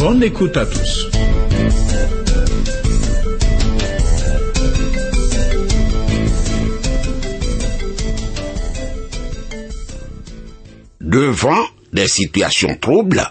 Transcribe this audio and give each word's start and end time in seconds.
Bonne 0.00 0.22
écoute 0.22 0.56
à 0.56 0.64
tous. 0.64 1.10
Devant 11.02 11.66
des 11.92 12.08
situations 12.08 12.76
troubles, 12.76 13.30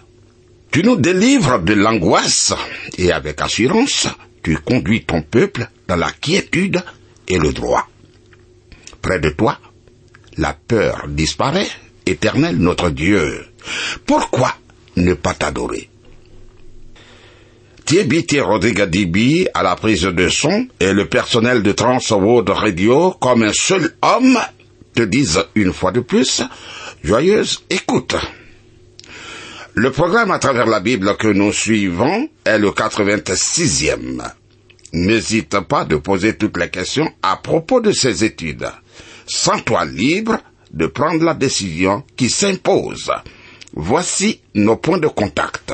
tu 0.70 0.84
nous 0.84 0.96
délivres 0.96 1.58
de 1.58 1.74
l'angoisse 1.74 2.54
et 3.00 3.12
avec 3.12 3.42
assurance, 3.42 4.08
tu 4.44 4.56
conduis 4.58 5.06
ton 5.06 5.24
peuple 5.24 5.68
dans 5.88 5.96
la 5.96 6.12
quiétude 6.12 6.84
et 7.28 7.40
le 7.40 7.52
droit. 7.52 7.90
Près 9.02 9.20
de 9.20 9.30
toi, 9.32 9.58
la 10.38 10.54
peur 10.54 11.08
disparaît, 11.08 11.70
éternel 12.06 12.58
notre 12.58 12.92
Dieu. 12.92 13.48
Pourquoi 14.06 14.54
ne 14.98 15.16
pas 15.16 15.34
t'adorer? 15.34 15.89
Thierry 17.90 18.40
Rodrigue 18.40 18.84
Dibi 18.84 19.48
à 19.52 19.64
la 19.64 19.76
prise 19.76 20.04
de 20.04 20.30
son 20.30 20.68
et 20.80 20.94
le 20.94 21.08
personnel 21.08 21.64
de 21.64 21.72
Trans 21.72 21.98
World 22.12 22.48
Radio 22.50 23.16
comme 23.20 23.42
un 23.42 23.52
seul 23.52 23.96
homme 24.04 24.38
te 24.94 25.02
disent 25.02 25.44
une 25.56 25.74
fois 25.74 25.92
de 25.92 26.02
plus 26.02 26.44
joyeuse 27.04 27.64
écoute. 27.72 28.16
Le 29.74 29.90
programme 29.90 30.30
à 30.30 30.38
travers 30.38 30.68
la 30.68 30.82
Bible 30.82 31.18
que 31.18 31.30
nous 31.30 31.52
suivons 31.52 32.30
est 32.46 32.60
le 32.60 32.70
86e. 32.70 34.22
N'hésite 34.94 35.60
pas 35.62 35.84
de 35.84 35.96
poser 35.96 36.38
toutes 36.38 36.58
les 36.58 36.70
questions 36.70 37.12
à 37.24 37.38
propos 37.38 37.82
de 37.82 37.92
ces 37.92 38.24
études. 38.24 38.70
Sens-toi 39.26 39.86
libre 39.86 40.38
de 40.72 40.86
prendre 40.86 41.24
la 41.26 41.34
décision 41.34 42.04
qui 42.16 42.30
s'impose. 42.30 43.12
Voici 43.74 44.42
nos 44.54 44.76
points 44.76 45.00
de 45.00 45.08
contact. 45.08 45.74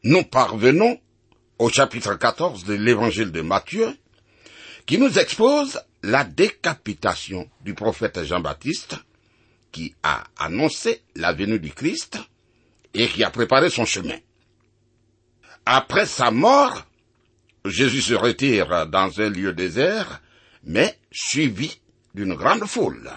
Nous 0.03 0.25
parvenons 0.25 0.99
au 1.59 1.71
chapitre 1.71 2.15
14 2.15 2.65
de 2.65 2.75
l'évangile 2.75 3.33
de 3.33 3.41
Matthieu, 3.41 3.89
qui 4.84 4.99
nous 4.99 5.19
expose 5.19 5.81
la 6.03 6.25
décapitation 6.25 7.49
du 7.65 7.73
prophète 7.73 8.23
Jean-Baptiste, 8.25 8.97
qui 9.72 9.94
a 10.03 10.25
annoncé 10.38 11.03
la 11.14 11.32
venue 11.32 11.60
du 11.60 11.72
Christ 11.72 12.19
et 12.94 13.08
qui 13.08 13.25
a 13.25 13.31
préparé 13.31 13.70
son 13.70 13.84
chemin. 13.84 14.19
Après 15.66 16.06
sa 16.06 16.31
mort, 16.31 16.86
Jésus 17.64 18.03
se 18.03 18.14
retire 18.14 18.86
dans 18.86 19.20
un 19.20 19.28
lieu 19.28 19.53
désert, 19.53 20.20
mais 20.64 20.98
suivi 21.12 21.81
d'une 22.14 22.34
grande 22.34 22.64
foule. 22.64 23.10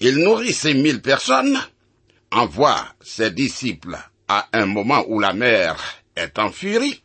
Il 0.00 0.16
nourrit 0.18 0.52
ces 0.52 0.74
mille 0.74 1.00
personnes, 1.00 1.58
envoie 2.30 2.84
ses 3.00 3.30
disciples 3.30 3.96
à 4.28 4.48
un 4.52 4.66
moment 4.66 5.04
où 5.06 5.20
la 5.20 5.32
mer 5.32 5.76
est 6.16 6.38
en 6.38 6.50
furie, 6.50 7.02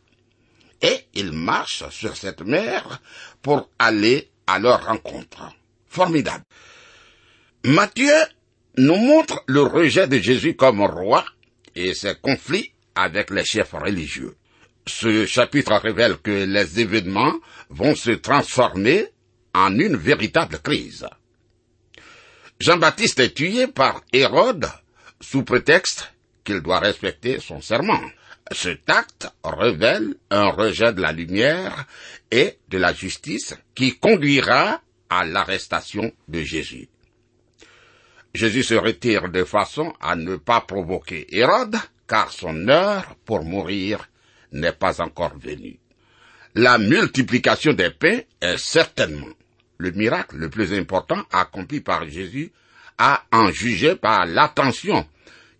et 0.82 1.06
il 1.14 1.32
marche 1.32 1.88
sur 1.90 2.16
cette 2.16 2.42
mer 2.42 3.00
pour 3.42 3.70
aller 3.78 4.30
à 4.46 4.58
leur 4.58 4.84
rencontre. 4.86 5.52
Formidable. 5.86 6.44
Matthieu 7.64 8.14
nous 8.76 8.96
montre 8.96 9.42
le 9.46 9.62
rejet 9.62 10.06
de 10.06 10.18
Jésus 10.18 10.54
comme 10.54 10.80
roi 10.80 11.24
et 11.74 11.92
ses 11.92 12.14
conflits 12.14 12.72
avec 12.94 13.30
les 13.30 13.44
chefs 13.44 13.72
religieux. 13.72 14.36
Ce 14.86 15.26
chapitre 15.26 15.74
révèle 15.74 16.18
que 16.18 16.30
les 16.30 16.78
événements 16.78 17.34
vont 17.68 17.96
se 17.96 18.12
transformer 18.12 19.08
en 19.54 19.76
une 19.76 19.96
véritable 19.96 20.60
crise. 20.60 21.06
Jean-Baptiste 22.60 23.18
est 23.20 23.34
tué 23.34 23.66
par 23.66 24.02
Hérode 24.12 24.68
sous 25.20 25.42
prétexte 25.42 26.12
qu'il 26.44 26.60
doit 26.60 26.78
respecter 26.78 27.40
son 27.40 27.60
serment. 27.60 28.00
Cet 28.52 28.88
acte 28.88 29.28
révèle 29.42 30.14
un 30.30 30.48
rejet 30.50 30.92
de 30.92 31.02
la 31.02 31.12
lumière 31.12 31.86
et 32.30 32.56
de 32.68 32.78
la 32.78 32.92
justice 32.92 33.54
qui 33.74 33.98
conduira 33.98 34.80
à 35.10 35.24
l'arrestation 35.24 36.12
de 36.28 36.40
Jésus. 36.42 36.88
Jésus 38.38 38.62
se 38.62 38.74
retire 38.74 39.30
de 39.30 39.42
façon 39.42 39.92
à 40.00 40.14
ne 40.14 40.36
pas 40.36 40.60
provoquer 40.60 41.26
Hérode, 41.36 41.74
car 42.06 42.30
son 42.30 42.68
heure 42.68 43.16
pour 43.24 43.42
mourir 43.42 44.08
n'est 44.52 44.70
pas 44.70 45.00
encore 45.00 45.36
venue. 45.36 45.80
La 46.54 46.78
multiplication 46.78 47.72
des 47.72 47.90
pains 47.90 48.20
est 48.40 48.56
certainement 48.56 49.34
le 49.78 49.90
miracle 49.90 50.36
le 50.36 50.50
plus 50.50 50.72
important 50.72 51.20
accompli 51.32 51.80
par 51.80 52.08
Jésus 52.08 52.52
à 52.96 53.24
en 53.32 53.50
juger 53.50 53.96
par 53.96 54.24
l'attention 54.24 55.04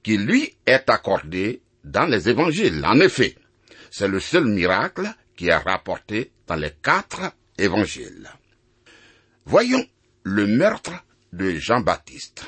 qui 0.05 0.17
lui 0.17 0.55
est 0.65 0.89
accordée 0.89 1.63
dans 1.83 2.07
les 2.07 2.29
évangiles. 2.29 2.85
En 2.87 3.01
effet, 3.01 3.35
c'est 3.91 4.07
le 4.07 4.21
seul 4.21 4.45
miracle 4.45 5.13
qui 5.37 5.49
est 5.49 5.57
rapporté 5.57 6.31
dans 6.47 6.55
les 6.55 6.75
quatre 6.81 7.33
évangiles. 7.59 8.31
Voyons 9.47 9.85
le 10.23 10.47
meurtre 10.47 10.93
de 11.33 11.57
Jean-Baptiste. 11.57 12.47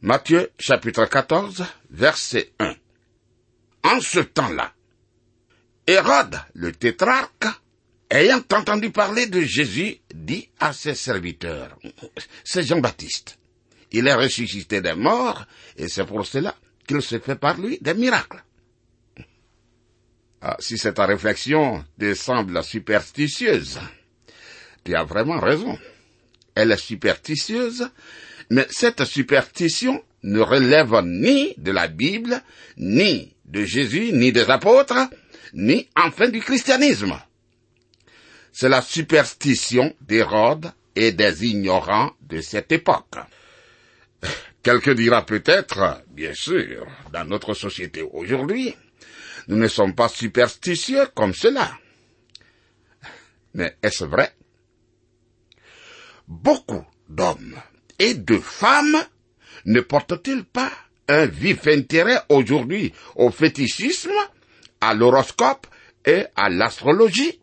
Matthieu 0.00 0.52
chapitre 0.60 1.06
14 1.06 1.64
verset 1.90 2.52
1. 2.60 2.72
En 3.82 4.00
ce 4.00 4.20
temps-là, 4.20 4.72
Hérode 5.88 6.38
le 6.54 6.70
tétrarque, 6.70 7.46
ayant 8.08 8.44
entendu 8.52 8.92
parler 8.92 9.26
de 9.26 9.40
Jésus, 9.40 9.96
dit 10.14 10.48
à 10.60 10.72
ses 10.72 10.94
serviteurs, 10.94 11.76
c'est 12.44 12.62
Jean-Baptiste. 12.62 13.38
Il 13.90 14.06
est 14.06 14.14
ressuscité 14.14 14.80
des 14.80 14.94
morts, 14.94 15.46
et 15.76 15.88
c'est 15.88 16.04
pour 16.04 16.24
cela 16.24 16.54
qu'il 16.86 17.02
se 17.02 17.18
fait 17.18 17.34
par 17.34 17.58
lui 17.58 17.78
des 17.80 17.94
miracles. 17.94 18.44
Ah, 20.40 20.56
si 20.60 20.78
cette 20.78 21.00
réflexion 21.00 21.84
te 21.98 22.14
semble 22.14 22.62
superstitieuse, 22.62 23.80
tu 24.84 24.94
as 24.94 25.02
vraiment 25.02 25.40
raison. 25.40 25.76
Elle 26.54 26.70
est 26.70 26.76
superstitieuse, 26.76 27.90
mais 28.50 28.66
cette 28.70 29.04
superstition 29.04 30.02
ne 30.22 30.40
relève 30.40 31.00
ni 31.04 31.54
de 31.58 31.70
la 31.70 31.88
Bible, 31.88 32.42
ni 32.76 33.34
de 33.44 33.64
Jésus, 33.64 34.12
ni 34.12 34.32
des 34.32 34.50
apôtres, 34.50 35.08
ni 35.54 35.88
enfin 35.96 36.28
du 36.28 36.40
christianisme. 36.40 37.18
C'est 38.52 38.68
la 38.68 38.82
superstition 38.82 39.94
d'Hérode 40.00 40.72
et 40.96 41.12
des 41.12 41.44
ignorants 41.44 42.12
de 42.22 42.40
cette 42.40 42.72
époque. 42.72 43.16
Quelqu'un 44.62 44.94
dira 44.94 45.24
peut-être, 45.24 46.02
bien 46.10 46.34
sûr, 46.34 46.86
dans 47.12 47.24
notre 47.24 47.54
société 47.54 48.02
aujourd'hui, 48.02 48.74
nous 49.46 49.56
ne 49.56 49.68
sommes 49.68 49.94
pas 49.94 50.08
superstitieux 50.08 51.06
comme 51.14 51.32
cela. 51.32 51.70
Mais 53.54 53.76
est-ce 53.82 54.04
vrai? 54.04 54.32
Beaucoup 56.26 56.84
d'hommes 57.08 57.56
et 57.98 58.14
de 58.14 58.38
femmes 58.38 58.96
ne 59.64 59.80
portent-ils 59.80 60.44
pas 60.44 60.72
un 61.08 61.26
vif 61.26 61.66
intérêt 61.66 62.20
aujourd'hui 62.28 62.92
au 63.16 63.30
fétichisme, 63.30 64.10
à 64.80 64.94
l'horoscope 64.94 65.66
et 66.04 66.24
à 66.36 66.48
l'astrologie? 66.48 67.40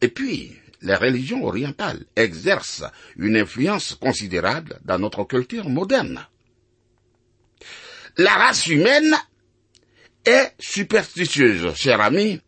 Et 0.00 0.08
puis, 0.08 0.56
les 0.82 0.94
religions 0.94 1.44
orientales 1.44 2.04
exercent 2.16 2.84
une 3.16 3.36
influence 3.36 3.94
considérable 3.94 4.80
dans 4.84 4.98
notre 4.98 5.24
culture 5.24 5.68
moderne. 5.68 6.26
La 8.16 8.32
race 8.32 8.66
humaine 8.66 9.14
est 10.24 10.52
superstitieuse, 10.58 11.74
cher 11.74 12.00
ami, 12.00 12.40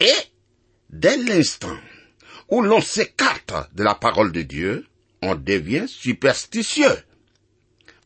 et 0.00 0.14
dès 0.90 1.16
l'instant 1.16 1.76
où 2.48 2.62
l'on 2.62 2.80
s'écarte 2.80 3.54
de 3.74 3.82
la 3.82 3.94
parole 3.94 4.32
de 4.32 4.42
Dieu, 4.42 4.86
on 5.30 5.34
devient 5.34 5.86
superstitieux. 5.88 6.98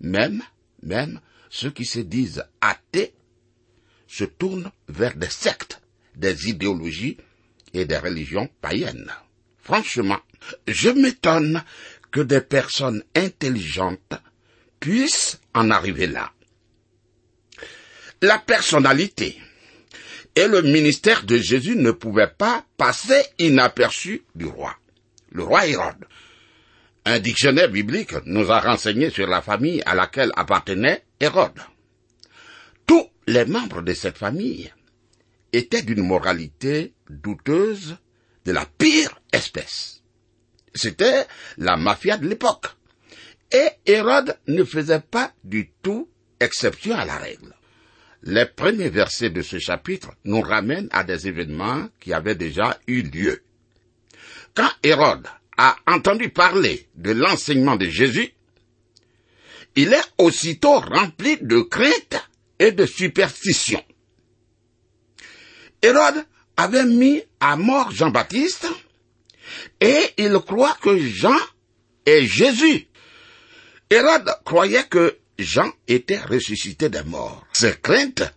Même, 0.01 0.43
même 0.83 1.21
ceux 1.51 1.71
qui 1.71 1.85
se 1.85 2.01
disent 2.01 2.45
athées 2.61 3.13
se 4.07 4.25
tournent 4.25 4.71
vers 4.89 5.17
des 5.17 5.31
sectes, 5.31 5.81
des 6.17 6.49
idéologies 6.49 7.19
et 7.75 7.85
des 7.85 7.99
religions 7.99 8.49
païennes. 8.61 9.13
Franchement, 9.59 10.21
je 10.67 10.91
m'étonne 10.91 11.63
que 12.11 12.21
des 12.21 12.41
personnes 12.41 13.05
intelligentes 13.15 14.15
puissent 14.81 15.41
en 15.55 15.71
arriver 15.71 16.07
là. 16.07 16.33
La 18.23 18.39
personnalité 18.39 19.41
et 20.35 20.47
le 20.47 20.63
ministère 20.63 21.25
de 21.25 21.37
Jésus 21.37 21.77
ne 21.77 21.91
pouvaient 21.91 22.33
pas 22.37 22.65
passer 22.77 23.23
inaperçus 23.39 24.23
du 24.35 24.47
roi, 24.47 24.77
le 25.31 25.43
roi 25.45 25.67
Hérode. 25.67 26.05
Un 27.05 27.19
dictionnaire 27.19 27.71
biblique 27.71 28.15
nous 28.27 28.51
a 28.51 28.61
renseigné 28.61 29.11
sur 29.11 29.27
la 29.27 29.41
famille 29.41 29.83
à 29.87 29.95
laquelle 29.95 30.33
appartenait 30.37 31.05
Hérode. 31.19 31.61
Tous 32.87 33.09
les 33.27 33.47
membres 33.47 33.83
de 33.83 33.95
cette 33.95 34.19
famille 34.19 34.71
étaient 35.53 35.83
d'une 35.83 36.07
moralité 36.07 36.93
douteuse 37.09 37.97
de 38.45 38.53
la 38.53 38.67
pire 38.67 39.21
espèce. 39.33 40.03
C'était 40.75 41.27
la 41.57 41.77
mafia 41.77 42.17
de 42.19 42.29
l'époque. 42.29 42.67
Et 43.51 43.69
Hérode 43.87 44.37
ne 44.47 44.63
faisait 44.63 45.01
pas 45.01 45.33
du 45.43 45.71
tout 45.83 46.09
exception 46.39 46.95
à 46.95 47.05
la 47.05 47.17
règle. 47.17 47.55
Les 48.23 48.45
premiers 48.45 48.91
versets 48.91 49.31
de 49.31 49.41
ce 49.41 49.59
chapitre 49.59 50.11
nous 50.25 50.43
ramènent 50.43 50.89
à 50.93 51.03
des 51.03 51.27
événements 51.27 51.89
qui 51.99 52.13
avaient 52.13 52.35
déjà 52.35 52.79
eu 52.87 53.03
lieu. 53.03 53.43
Quand 54.55 54.71
Hérode 54.83 55.27
a 55.63 55.77
entendu 55.87 56.31
parler 56.31 56.89
de 56.95 57.13
l'enseignement 57.13 57.77
de 57.77 57.85
Jésus, 57.85 58.33
il 59.77 59.93
est 59.93 60.13
aussitôt 60.17 60.81
rempli 60.81 61.37
de 61.43 61.61
crainte 61.61 62.17
et 62.59 62.73
de 62.73 62.87
superstition. 62.87 63.85
Hérode 65.83 66.25
avait 66.57 66.87
mis 66.87 67.23
à 67.41 67.57
mort 67.57 67.91
Jean-Baptiste 67.91 68.69
et 69.83 70.01
il 70.17 70.33
croit 70.39 70.79
que 70.81 70.99
Jean 70.99 71.37
est 72.07 72.25
Jésus. 72.25 72.89
Hérode 73.91 74.31
croyait 74.47 74.85
que 74.85 75.19
Jean 75.39 75.71
était 75.87 76.21
ressuscité 76.21 76.89
des 76.89 77.03
morts. 77.03 77.47
Ses 77.53 77.77
craintes 77.83 78.33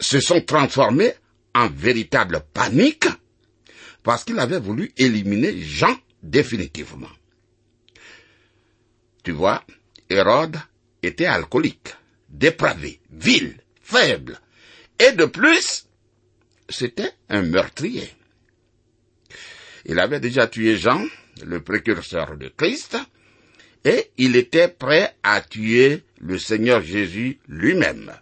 se 0.00 0.18
sont 0.18 0.40
transformées 0.40 1.14
en 1.54 1.68
véritable 1.68 2.42
panique 2.52 3.06
parce 4.02 4.24
qu'il 4.24 4.40
avait 4.40 4.58
voulu 4.58 4.92
éliminer 4.96 5.62
Jean 5.62 5.96
définitivement. 6.22 7.10
Tu 9.24 9.32
vois, 9.32 9.64
Hérode 10.08 10.58
était 11.02 11.26
alcoolique, 11.26 11.94
dépravé, 12.28 13.00
vil, 13.10 13.56
faible, 13.80 14.38
et 14.98 15.12
de 15.12 15.24
plus, 15.24 15.86
c'était 16.68 17.12
un 17.28 17.42
meurtrier. 17.42 18.08
Il 19.84 19.98
avait 19.98 20.20
déjà 20.20 20.46
tué 20.46 20.76
Jean, 20.76 21.04
le 21.44 21.62
précurseur 21.62 22.36
de 22.36 22.48
Christ, 22.48 22.96
et 23.84 24.10
il 24.16 24.36
était 24.36 24.68
prêt 24.68 25.16
à 25.22 25.40
tuer 25.40 26.04
le 26.20 26.38
Seigneur 26.38 26.82
Jésus 26.82 27.40
lui-même. 27.48 28.12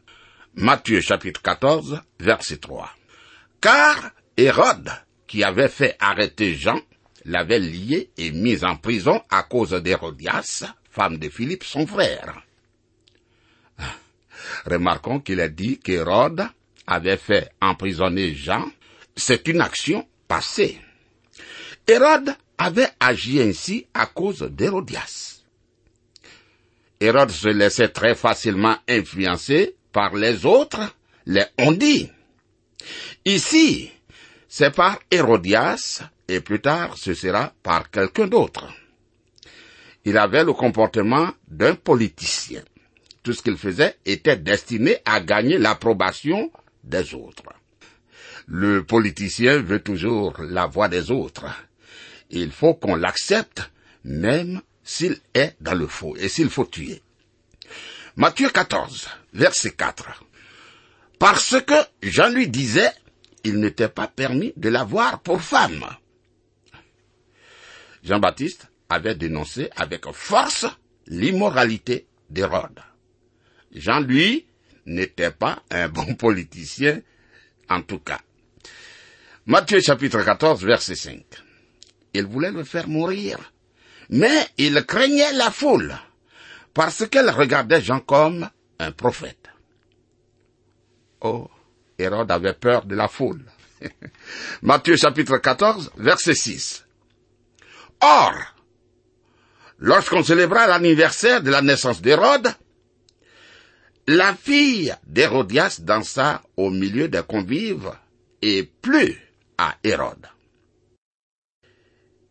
Matthieu 0.54 1.00
chapitre 1.00 1.42
14, 1.42 2.00
verset 2.18 2.56
3. 2.56 2.90
Car 3.60 4.10
Hérode, 4.36 4.90
qui 5.26 5.44
avait 5.44 5.68
fait 5.68 5.96
arrêter 6.00 6.54
Jean, 6.54 6.80
l'avait 7.24 7.58
lié 7.58 8.10
et 8.16 8.30
mis 8.30 8.64
en 8.64 8.76
prison 8.76 9.22
à 9.30 9.42
cause 9.42 9.72
d'Hérodias, 9.72 10.64
femme 10.90 11.18
de 11.18 11.28
Philippe, 11.28 11.64
son 11.64 11.86
frère. 11.86 12.42
Remarquons 14.66 15.20
qu'il 15.20 15.40
a 15.40 15.48
dit 15.48 15.78
qu'Hérode 15.78 16.46
avait 16.86 17.16
fait 17.16 17.50
emprisonner 17.60 18.34
Jean. 18.34 18.64
C'est 19.16 19.48
une 19.48 19.60
action 19.60 20.06
passée. 20.28 20.80
Hérode 21.86 22.34
avait 22.58 22.88
agi 23.00 23.40
ainsi 23.40 23.86
à 23.94 24.06
cause 24.06 24.42
d'Hérodias. 24.42 25.42
Hérode 27.00 27.30
se 27.30 27.48
laissait 27.48 27.88
très 27.88 28.14
facilement 28.14 28.76
influencer 28.88 29.76
par 29.92 30.14
les 30.14 30.44
autres, 30.46 30.94
les 31.26 31.44
on 31.58 31.72
dit. 31.72 32.10
Ici, 33.24 33.90
c'est 34.52 34.74
par 34.74 34.98
Hérodias, 35.12 36.02
et 36.26 36.40
plus 36.40 36.60
tard 36.60 36.98
ce 36.98 37.14
sera 37.14 37.54
par 37.62 37.88
quelqu'un 37.88 38.26
d'autre. 38.26 38.66
Il 40.04 40.18
avait 40.18 40.42
le 40.42 40.52
comportement 40.52 41.30
d'un 41.46 41.76
politicien. 41.76 42.62
Tout 43.22 43.32
ce 43.32 43.42
qu'il 43.42 43.56
faisait 43.56 43.96
était 44.04 44.36
destiné 44.36 44.98
à 45.04 45.20
gagner 45.20 45.56
l'approbation 45.56 46.50
des 46.82 47.14
autres. 47.14 47.44
Le 48.48 48.82
politicien 48.82 49.58
veut 49.62 49.82
toujours 49.82 50.34
la 50.40 50.66
voix 50.66 50.88
des 50.88 51.12
autres. 51.12 51.46
Il 52.30 52.50
faut 52.50 52.74
qu'on 52.74 52.96
l'accepte, 52.96 53.70
même 54.02 54.62
s'il 54.82 55.20
est 55.32 55.54
dans 55.60 55.74
le 55.74 55.86
faux 55.86 56.16
et 56.16 56.28
s'il 56.28 56.50
faut 56.50 56.64
tuer. 56.64 57.02
Matthieu 58.16 58.48
14, 58.48 59.08
verset 59.32 59.70
4. 59.70 60.24
Parce 61.20 61.56
que 61.64 61.74
Jean 62.02 62.30
lui 62.30 62.48
disait, 62.48 62.90
il 63.44 63.60
n'était 63.60 63.88
pas 63.88 64.06
permis 64.06 64.52
de 64.56 64.68
l'avoir 64.68 65.20
pour 65.20 65.40
femme. 65.40 65.84
Jean-Baptiste 68.02 68.68
avait 68.88 69.14
dénoncé 69.14 69.70
avec 69.76 70.10
force 70.12 70.66
l'immoralité 71.06 72.06
d'Hérode. 72.28 72.80
Jean, 73.72 74.00
lui, 74.00 74.46
n'était 74.86 75.30
pas 75.30 75.62
un 75.70 75.88
bon 75.88 76.14
politicien, 76.14 77.00
en 77.68 77.82
tout 77.82 78.00
cas. 78.00 78.20
Matthieu 79.46 79.80
chapitre 79.80 80.22
14, 80.22 80.64
verset 80.64 80.94
5. 80.94 81.22
Il 82.14 82.26
voulait 82.26 82.50
le 82.50 82.64
faire 82.64 82.88
mourir, 82.88 83.52
mais 84.08 84.46
il 84.58 84.84
craignait 84.84 85.32
la 85.32 85.50
foule, 85.50 85.94
parce 86.74 87.06
qu'elle 87.06 87.30
regardait 87.30 87.80
Jean 87.80 88.00
comme 88.00 88.48
un 88.78 88.92
prophète. 88.92 89.48
Oh, 91.20 91.50
Hérode 92.00 92.30
avait 92.30 92.54
peur 92.54 92.84
de 92.84 92.94
la 92.94 93.08
foule. 93.08 93.44
Matthieu 94.62 94.96
chapitre 94.96 95.38
14, 95.38 95.92
verset 95.96 96.34
6. 96.34 96.84
Or, 98.00 98.34
lorsqu'on 99.78 100.22
célébra 100.22 100.66
l'anniversaire 100.66 101.42
de 101.42 101.50
la 101.50 101.62
naissance 101.62 102.00
d'Hérode, 102.00 102.48
la 104.06 104.34
fille 104.34 104.94
d'Hérodias 105.06 105.80
dansa 105.80 106.42
au 106.56 106.70
milieu 106.70 107.08
des 107.08 107.22
convives 107.22 107.92
et 108.42 108.64
plut 108.64 109.18
à 109.58 109.76
Hérode. 109.84 110.26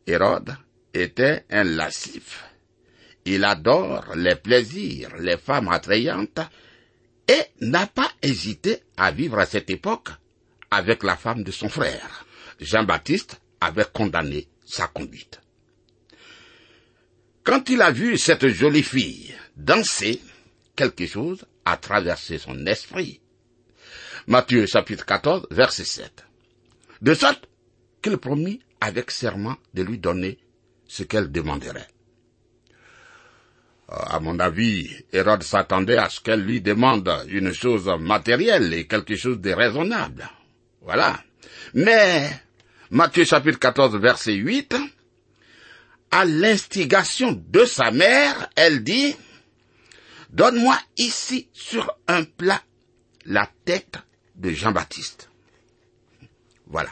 Hérode 0.06 0.56
était 0.94 1.46
un 1.52 1.64
lascif. 1.64 2.44
Il 3.26 3.44
adore 3.44 4.16
les 4.16 4.36
plaisirs, 4.36 5.16
les 5.20 5.38
femmes 5.38 5.70
attrayantes, 5.70 6.40
et 7.30 7.44
n'a 7.62 7.86
pas 7.86 8.12
hésité 8.24 8.80
à 8.98 9.12
vivre 9.12 9.38
à 9.38 9.46
cette 9.46 9.70
époque 9.70 10.10
avec 10.72 11.04
la 11.04 11.16
femme 11.16 11.44
de 11.44 11.52
son 11.52 11.70
frère. 11.70 12.26
Jean-Baptiste 12.60 13.40
avait 13.62 13.86
condamné 13.94 14.48
sa 14.66 14.88
conduite. 14.88 15.40
Quand 17.44 17.70
il 17.70 17.82
a 17.82 17.92
vu 17.92 18.18
cette 18.18 18.48
jolie 18.48 18.84
fille 18.84 19.34
danser, 19.56 20.22
quelque 20.76 21.06
chose 21.06 21.46
a 21.66 21.78
traversé 21.78 22.40
son 22.40 22.66
esprit. 22.66 23.22
Matthieu 24.26 24.66
chapitre 24.66 25.06
14, 25.06 25.48
verset 25.52 25.86
7. 25.86 26.26
De 27.02 27.14
sorte 27.14 27.48
qu'il 28.02 28.18
promit 28.18 28.60
avec 28.82 29.12
serment 29.12 29.58
de 29.76 29.84
lui 29.84 30.00
donner 30.00 30.40
ce 30.88 31.04
qu'elle 31.04 31.32
demanderait. 31.32 31.88
À 33.92 34.20
mon 34.20 34.38
avis, 34.40 34.88
Hérode 35.12 35.42
s'attendait 35.42 35.98
à 35.98 36.10
ce 36.10 36.20
qu'elle 36.20 36.44
lui 36.44 36.62
demande 36.62 37.12
une 37.28 37.52
chose 37.54 37.92
matérielle 38.00 38.72
et 38.74 38.86
quelque 38.86 39.16
chose 39.16 39.40
de 39.40 39.52
raisonnable. 39.52 40.30
Voilà. 40.82 41.20
Mais, 41.74 42.30
Matthieu 42.92 43.26
chapitre 43.26 43.58
14 43.58 43.98
verset 43.98 44.34
8, 44.34 44.76
à 46.12 46.26
l'instigation 46.26 47.32
de 47.32 47.66
sa 47.66 47.90
mère, 47.90 48.50
elle 48.56 48.84
dit, 48.84 49.16
Donne-moi 50.30 50.78
ici 50.98 51.50
sur 51.54 51.92
un 52.08 52.24
plat 52.24 52.62
la 53.26 53.50
tête 53.66 53.98
de 54.36 54.52
Jean-Baptiste. 54.52 55.30
Voilà. 56.68 56.92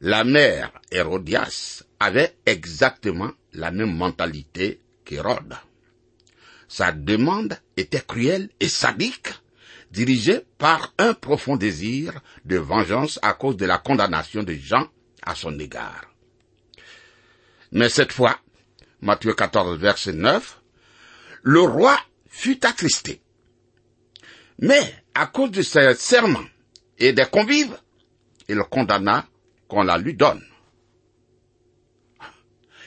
La 0.00 0.22
mère 0.22 0.70
Hérodias 0.92 1.82
avait 1.98 2.36
exactement 2.46 3.32
la 3.52 3.70
même 3.72 3.94
mentalité 3.94 4.80
Sa 6.68 6.92
demande 6.92 7.58
était 7.76 8.00
cruelle 8.00 8.48
et 8.60 8.68
sadique, 8.68 9.28
dirigée 9.90 10.40
par 10.58 10.92
un 10.98 11.14
profond 11.14 11.56
désir 11.56 12.20
de 12.44 12.56
vengeance 12.56 13.18
à 13.22 13.34
cause 13.34 13.56
de 13.56 13.66
la 13.66 13.78
condamnation 13.78 14.42
de 14.42 14.54
Jean 14.54 14.88
à 15.22 15.34
son 15.34 15.58
égard. 15.58 16.06
Mais 17.70 17.88
cette 17.88 18.12
fois, 18.12 18.38
Matthieu 19.00 19.34
14, 19.34 19.78
verset 19.78 20.12
9, 20.12 20.60
le 21.42 21.60
roi 21.60 21.98
fut 22.28 22.64
attristé. 22.64 23.20
Mais 24.58 25.04
à 25.14 25.26
cause 25.26 25.50
de 25.50 25.62
ses 25.62 25.94
serments 25.94 26.46
et 26.98 27.12
des 27.12 27.26
convives, 27.26 27.76
il 28.48 28.58
condamna 28.70 29.26
qu'on 29.68 29.82
la 29.82 29.98
lui 29.98 30.14
donne. 30.14 30.42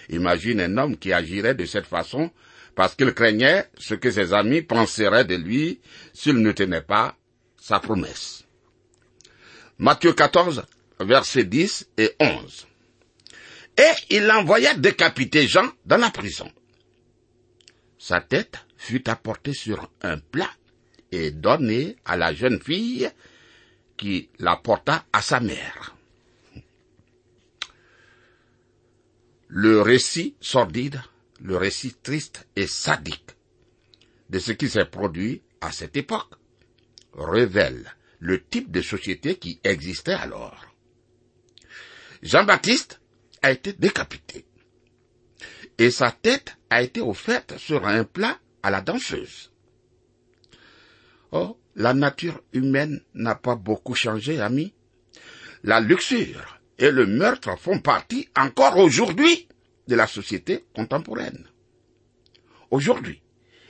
Imagine 0.10 0.62
un 0.62 0.78
homme 0.78 0.98
qui 0.98 1.12
agirait 1.12 1.56
de 1.56 1.66
cette 1.66 1.86
façon 1.86 2.32
parce 2.76 2.96
qu'il 2.96 3.14
craignait 3.14 3.66
ce 3.78 3.96
que 3.96 4.12
ses 4.12 4.34
amis 4.34 4.62
penseraient 4.62 5.26
de 5.26 5.36
lui 5.36 5.80
s'il 6.14 6.38
ne 6.38 6.52
tenait 6.52 6.82
pas 6.82 7.16
sa 7.60 7.80
promesse. 7.80 8.46
Matthieu 9.80 10.14
14, 10.14 10.64
versets 11.00 11.44
10 11.44 11.90
et 11.98 12.16
11. 12.20 12.68
Et 13.78 14.16
il 14.16 14.32
envoya 14.32 14.74
décapiter 14.74 15.48
Jean 15.48 15.70
dans 15.86 15.98
la 15.98 16.10
prison. 16.10 16.52
Sa 17.98 18.22
tête 18.22 18.66
fut 18.78 19.10
apportée 19.10 19.54
sur 19.54 19.90
un 20.02 20.18
plat 20.18 20.50
et 21.12 21.32
donnée 21.32 21.98
à 22.06 22.16
la 22.16 22.34
jeune 22.34 22.62
fille 22.62 23.10
qui 23.98 24.30
la 24.40 24.56
porta 24.58 25.06
à 25.12 25.22
sa 25.22 25.40
mère. 25.40 25.97
Le 29.48 29.82
récit 29.82 30.36
sordide, 30.42 31.02
le 31.42 31.56
récit 31.56 31.94
triste 32.04 32.48
et 32.56 32.68
sadique 32.68 33.32
de 34.30 34.40
ce 34.40 34.52
qui 34.52 34.70
s'est 34.70 34.86
produit 34.86 35.42
à 35.62 35.72
cette 35.72 35.96
époque 35.96 36.34
révèle 37.14 37.96
le 38.20 38.44
type 38.44 38.72
de 38.72 38.82
société 38.82 39.36
qui 39.36 39.60
existait 39.64 40.14
alors. 40.14 40.66
Jean-Baptiste 42.22 43.00
a 43.42 43.52
été 43.52 43.74
décapité 43.74 44.46
et 45.78 45.92
sa 45.92 46.12
tête 46.12 46.58
a 46.70 46.82
été 46.82 47.02
offerte 47.02 47.58
sur 47.58 47.86
un 47.88 48.04
plat 48.04 48.40
à 48.64 48.72
la 48.72 48.82
danseuse. 48.82 49.52
Oh, 51.32 51.58
la 51.76 51.94
nature 51.94 52.42
humaine 52.54 53.02
n'a 53.14 53.36
pas 53.36 53.56
beaucoup 53.56 53.96
changé, 53.96 54.42
ami. 54.42 54.74
La 55.64 55.80
luxure 55.80 56.57
et 56.80 56.92
le 56.92 57.06
meurtre 57.06 57.58
font 57.60 57.80
partie 57.80 58.28
encore 58.38 58.78
aujourd'hui 58.78 59.48
de 59.88 59.96
la 59.96 60.08
société 60.08 60.66
contemporaine. 60.76 61.46
Aujourd'hui, 62.72 63.22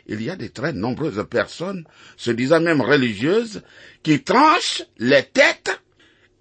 il 0.08 0.22
y 0.22 0.30
a 0.30 0.36
de 0.36 0.48
très 0.48 0.74
nombreuses 0.74 1.26
personnes, 1.30 1.86
se 2.16 2.32
disant 2.32 2.62
même 2.62 2.82
religieuses, 2.82 3.62
qui 4.04 4.24
tranchent 4.24 4.84
les 4.98 5.24
têtes 5.24 5.82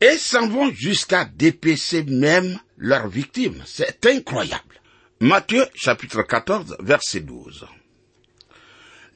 et 0.00 0.16
s'en 0.16 0.48
vont 0.48 0.70
jusqu'à 0.70 1.24
dépecer 1.24 2.04
même 2.04 2.58
leurs 2.76 3.08
victimes. 3.08 3.62
C'est 3.66 4.06
incroyable. 4.06 4.80
Matthieu 5.20 5.64
chapitre 5.74 6.22
14 6.22 6.76
verset 6.80 7.20
12. 7.20 7.66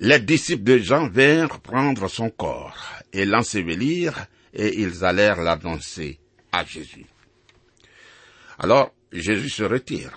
Les 0.01 0.19
disciples 0.19 0.65
de 0.65 0.79
Jean 0.79 1.09
vinrent 1.09 1.61
prendre 1.61 2.09
son 2.09 2.31
corps 2.31 2.79
et 3.13 3.27
l'ensevelir 3.27 4.27
et 4.55 4.81
ils 4.81 5.05
allèrent 5.05 5.43
l'annoncer 5.43 6.19
à 6.53 6.65
Jésus. 6.65 7.07
Alors 8.63 8.95
Jésus 9.11 9.49
se 9.49 9.63
retire. 9.63 10.13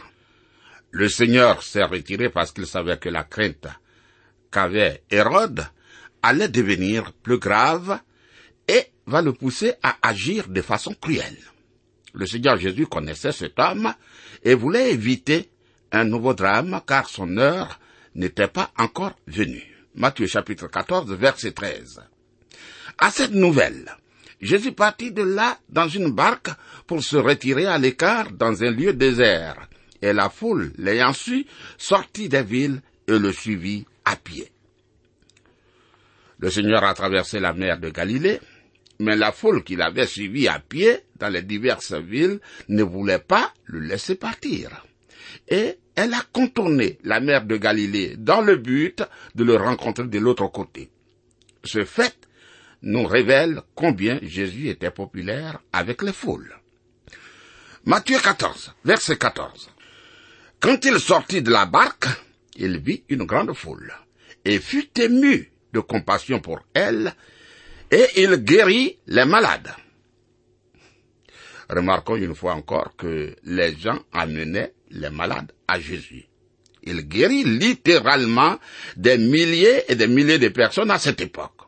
Le 0.91 1.07
Seigneur 1.07 1.63
s'est 1.63 1.85
retiré 1.85 2.29
parce 2.29 2.51
qu'il 2.51 2.67
savait 2.67 2.97
que 2.97 3.07
la 3.07 3.23
crainte 3.23 3.67
qu'avait 4.51 5.01
Hérode 5.09 5.65
allait 6.21 6.49
devenir 6.49 7.13
plus 7.13 7.39
grave 7.39 7.99
et 8.67 8.87
va 9.07 9.21
le 9.21 9.31
pousser 9.31 9.75
à 9.81 9.95
agir 10.01 10.49
de 10.49 10.61
façon 10.61 10.93
cruelle. 10.93 11.37
Le 12.13 12.25
Seigneur 12.27 12.57
Jésus 12.57 12.85
connaissait 12.85 13.31
cet 13.31 13.57
homme 13.59 13.93
et 14.43 14.55
voulait 14.55 14.91
éviter 14.91 15.49
un 15.93 16.03
nouveau 16.03 16.33
drame 16.33 16.81
car 16.85 17.07
son 17.07 17.37
heure 17.37 17.79
n'était 18.13 18.49
pas 18.49 18.71
encore 18.77 19.17
venue. 19.25 19.73
Matthieu 19.95 20.27
chapitre 20.27 20.67
14 20.67 21.13
verset 21.13 21.53
13. 21.53 22.01
À 22.97 23.09
cette 23.09 23.31
nouvelle, 23.31 23.89
Jésus 24.43 24.73
partit 24.73 25.13
de 25.13 25.23
là 25.23 25.57
dans 25.69 25.87
une 25.87 26.11
barque 26.11 26.49
pour 26.85 27.01
se 27.01 27.15
retirer 27.15 27.65
à 27.65 27.77
l'écart 27.77 28.29
dans 28.33 28.61
un 28.61 28.71
lieu 28.71 28.91
désert, 28.91 29.69
et 30.01 30.11
la 30.11 30.29
foule, 30.29 30.73
l'ayant 30.77 31.13
su, 31.13 31.45
sortit 31.77 32.27
des 32.27 32.43
villes 32.43 32.81
et 33.07 33.17
le 33.17 33.31
suivit 33.31 33.85
à 34.03 34.17
pied. 34.17 34.51
Le 36.39 36.49
Seigneur 36.49 36.83
a 36.83 36.93
traversé 36.93 37.39
la 37.39 37.53
mer 37.53 37.79
de 37.79 37.89
Galilée, 37.89 38.41
mais 38.99 39.15
la 39.15 39.31
foule 39.31 39.63
qui 39.63 39.77
l'avait 39.77 40.07
suivi 40.07 40.49
à 40.49 40.59
pied 40.59 40.99
dans 41.17 41.29
les 41.29 41.43
diverses 41.43 41.93
villes 41.93 42.41
ne 42.67 42.83
voulait 42.83 43.19
pas 43.19 43.53
le 43.63 43.79
laisser 43.79 44.15
partir. 44.15 44.85
Et 45.47 45.77
elle 45.95 46.13
a 46.13 46.21
contourné 46.33 46.99
la 47.05 47.21
mer 47.21 47.45
de 47.45 47.55
Galilée 47.55 48.15
dans 48.17 48.41
le 48.41 48.57
but 48.57 49.03
de 49.35 49.45
le 49.45 49.55
rencontrer 49.55 50.03
de 50.03 50.19
l'autre 50.19 50.47
côté. 50.47 50.89
Ce 51.63 51.85
fait 51.85 52.27
nous 52.83 53.05
révèle 53.05 53.61
combien 53.75 54.19
Jésus 54.21 54.69
était 54.69 54.91
populaire 54.91 55.59
avec 55.71 56.01
les 56.01 56.13
foules. 56.13 56.55
Matthieu 57.85 58.19
14, 58.19 58.73
verset 58.85 59.17
14. 59.17 59.69
Quand 60.59 60.85
il 60.85 60.99
sortit 60.99 61.41
de 61.41 61.51
la 61.51 61.65
barque, 61.65 62.07
il 62.55 62.79
vit 62.79 63.03
une 63.09 63.23
grande 63.23 63.53
foule 63.53 63.93
et 64.45 64.59
fut 64.59 64.89
ému 64.99 65.51
de 65.73 65.79
compassion 65.79 66.39
pour 66.39 66.59
elle 66.73 67.13
et 67.89 68.05
il 68.17 68.35
guérit 68.37 68.99
les 69.07 69.25
malades. 69.25 69.73
Remarquons 71.69 72.17
une 72.17 72.35
fois 72.35 72.53
encore 72.53 72.95
que 72.97 73.35
les 73.43 73.75
gens 73.77 73.99
amenaient 74.11 74.73
les 74.91 75.09
malades 75.09 75.51
à 75.67 75.79
Jésus. 75.79 76.25
Il 76.83 77.01
guérit 77.07 77.43
littéralement 77.45 78.59
des 78.97 79.17
milliers 79.17 79.83
et 79.89 79.95
des 79.95 80.07
milliers 80.07 80.39
de 80.39 80.49
personnes 80.49 80.91
à 80.91 80.99
cette 80.99 81.21
époque. 81.21 81.62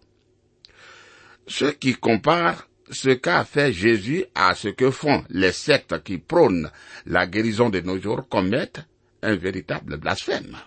Ceux 1.47 1.71
qui 1.71 1.95
comparent 1.95 2.67
ce 2.91 3.09
qu'a 3.09 3.43
fait 3.45 3.73
Jésus 3.73 4.25
à 4.35 4.55
ce 4.55 4.67
que 4.67 4.91
font 4.91 5.23
les 5.29 5.51
sectes 5.51 6.03
qui 6.03 6.17
prônent 6.17 6.71
la 7.05 7.27
guérison 7.27 7.69
de 7.69 7.79
nos 7.81 7.99
jours 7.99 8.27
commettent 8.27 8.81
un 9.21 9.35
véritable 9.35 9.97
blasphème. 9.97 10.57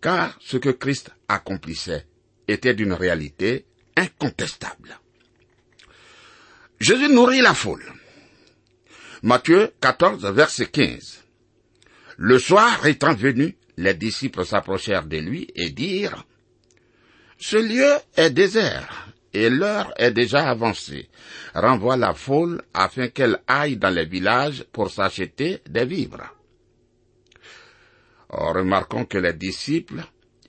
Car 0.00 0.36
ce 0.40 0.56
que 0.56 0.70
Christ 0.70 1.10
accomplissait 1.28 2.06
était 2.46 2.74
d'une 2.74 2.92
réalité 2.92 3.66
incontestable. 3.96 4.98
Jésus 6.80 7.08
nourrit 7.08 7.40
la 7.40 7.54
foule. 7.54 7.92
Matthieu 9.22 9.72
14, 9.80 10.24
verset 10.26 10.66
15. 10.66 11.24
Le 12.18 12.38
soir 12.38 12.86
étant 12.86 13.14
venu, 13.14 13.56
les 13.76 13.94
disciples 13.94 14.44
s'approchèrent 14.44 15.06
de 15.06 15.18
lui 15.18 15.48
et 15.56 15.70
dirent, 15.70 16.24
Ce 17.38 17.56
lieu 17.56 17.94
est 18.16 18.30
désert 18.30 19.07
et 19.32 19.50
l'heure 19.50 19.92
est 19.96 20.10
déjà 20.10 20.48
avancée. 20.48 21.08
Renvoie 21.54 21.96
la 21.96 22.14
foule 22.14 22.62
afin 22.72 23.08
qu'elle 23.08 23.38
aille 23.46 23.76
dans 23.76 23.90
les 23.90 24.06
villages 24.06 24.64
pour 24.72 24.90
s'acheter 24.90 25.60
des 25.68 25.84
vivres. 25.84 26.34
remarquons 28.30 29.04
que 29.04 29.18
les 29.18 29.34
disciples 29.34 30.02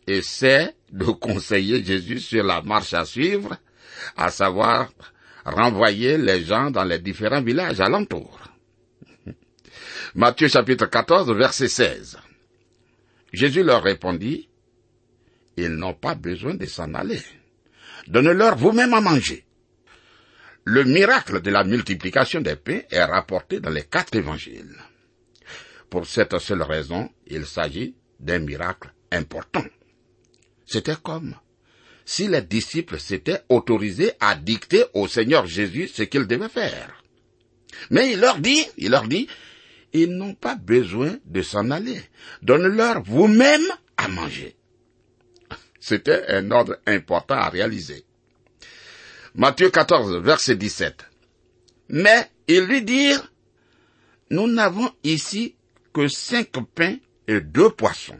essaient 0.07 0.75
de 0.91 1.05
conseiller 1.05 1.83
Jésus 1.83 2.19
sur 2.19 2.43
la 2.43 2.61
marche 2.61 2.93
à 2.93 3.05
suivre, 3.05 3.57
à 4.15 4.29
savoir 4.29 4.89
renvoyer 5.45 6.17
les 6.17 6.43
gens 6.43 6.71
dans 6.71 6.83
les 6.83 6.99
différents 6.99 7.41
villages 7.41 7.81
alentours. 7.81 8.39
Matthieu 10.15 10.47
chapitre 10.47 10.85
14 10.85 11.31
verset 11.33 11.67
16. 11.67 12.17
Jésus 13.33 13.63
leur 13.63 13.83
répondit, 13.83 14.49
Ils 15.57 15.69
n'ont 15.69 15.93
pas 15.93 16.15
besoin 16.15 16.55
de 16.55 16.65
s'en 16.65 16.93
aller. 16.93 17.21
Donnez-leur 18.09 18.57
vous-même 18.57 18.93
à 18.93 19.01
manger. 19.01 19.45
Le 20.65 20.83
miracle 20.83 21.41
de 21.41 21.51
la 21.51 21.63
multiplication 21.63 22.41
des 22.41 22.55
pains 22.55 22.81
est 22.89 23.03
rapporté 23.03 23.59
dans 23.59 23.69
les 23.69 23.83
quatre 23.83 24.15
évangiles. 24.15 24.75
Pour 25.89 26.05
cette 26.07 26.37
seule 26.39 26.63
raison, 26.63 27.09
il 27.27 27.45
s'agit 27.45 27.95
d'un 28.19 28.39
miracle 28.39 28.91
important. 29.11 29.65
C'était 30.65 30.97
comme 31.01 31.35
si 32.03 32.27
les 32.27 32.41
disciples 32.41 32.99
s'étaient 32.99 33.43
autorisés 33.49 34.13
à 34.19 34.35
dicter 34.35 34.83
au 34.95 35.07
Seigneur 35.07 35.45
Jésus 35.45 35.87
ce 35.87 36.01
qu'il 36.01 36.25
devait 36.25 36.49
faire. 36.49 37.03
Mais 37.91 38.13
il 38.13 38.19
leur 38.19 38.39
dit, 38.39 38.65
il 38.77 38.89
leur 38.89 39.07
dit, 39.07 39.27
ils 39.93 40.09
n'ont 40.09 40.33
pas 40.33 40.55
besoin 40.55 41.17
de 41.25 41.43
s'en 41.43 41.69
aller. 41.69 42.01
Donne-leur 42.41 43.03
vous-même 43.03 43.65
à 43.97 44.07
manger. 44.07 44.55
C'était 45.79 46.25
un 46.27 46.51
ordre 46.51 46.77
important 46.85 47.35
à 47.35 47.49
réaliser. 47.49 48.03
Matthieu 49.35 49.69
14, 49.69 50.17
verset 50.17 50.55
17. 50.55 51.05
Mais 51.89 52.29
ils 52.47 52.65
lui 52.65 52.81
dirent, 52.81 53.31
nous 54.29 54.47
n'avons 54.47 54.91
ici 55.03 55.55
que 55.93 56.07
cinq 56.07 56.51
pains 56.75 56.97
et 57.27 57.41
deux 57.41 57.69
poissons. 57.69 58.19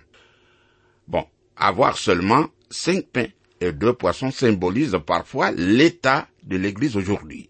Bon, 1.08 1.26
avoir 1.56 1.98
seulement 1.98 2.48
cinq 2.70 3.06
pains 3.08 3.28
et 3.62 3.72
deux 3.72 3.94
poissons 3.94 4.32
symbolise 4.32 4.98
parfois 5.06 5.52
l'état 5.52 6.28
de 6.44 6.58
l'Église 6.58 6.96
aujourd'hui. 6.96 7.50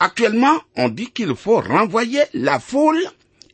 Actuellement, 0.00 0.58
on 0.76 0.88
dit 0.88 1.10
qu'il 1.12 1.34
faut 1.36 1.60
renvoyer 1.60 2.22
la 2.34 2.58
foule 2.58 3.00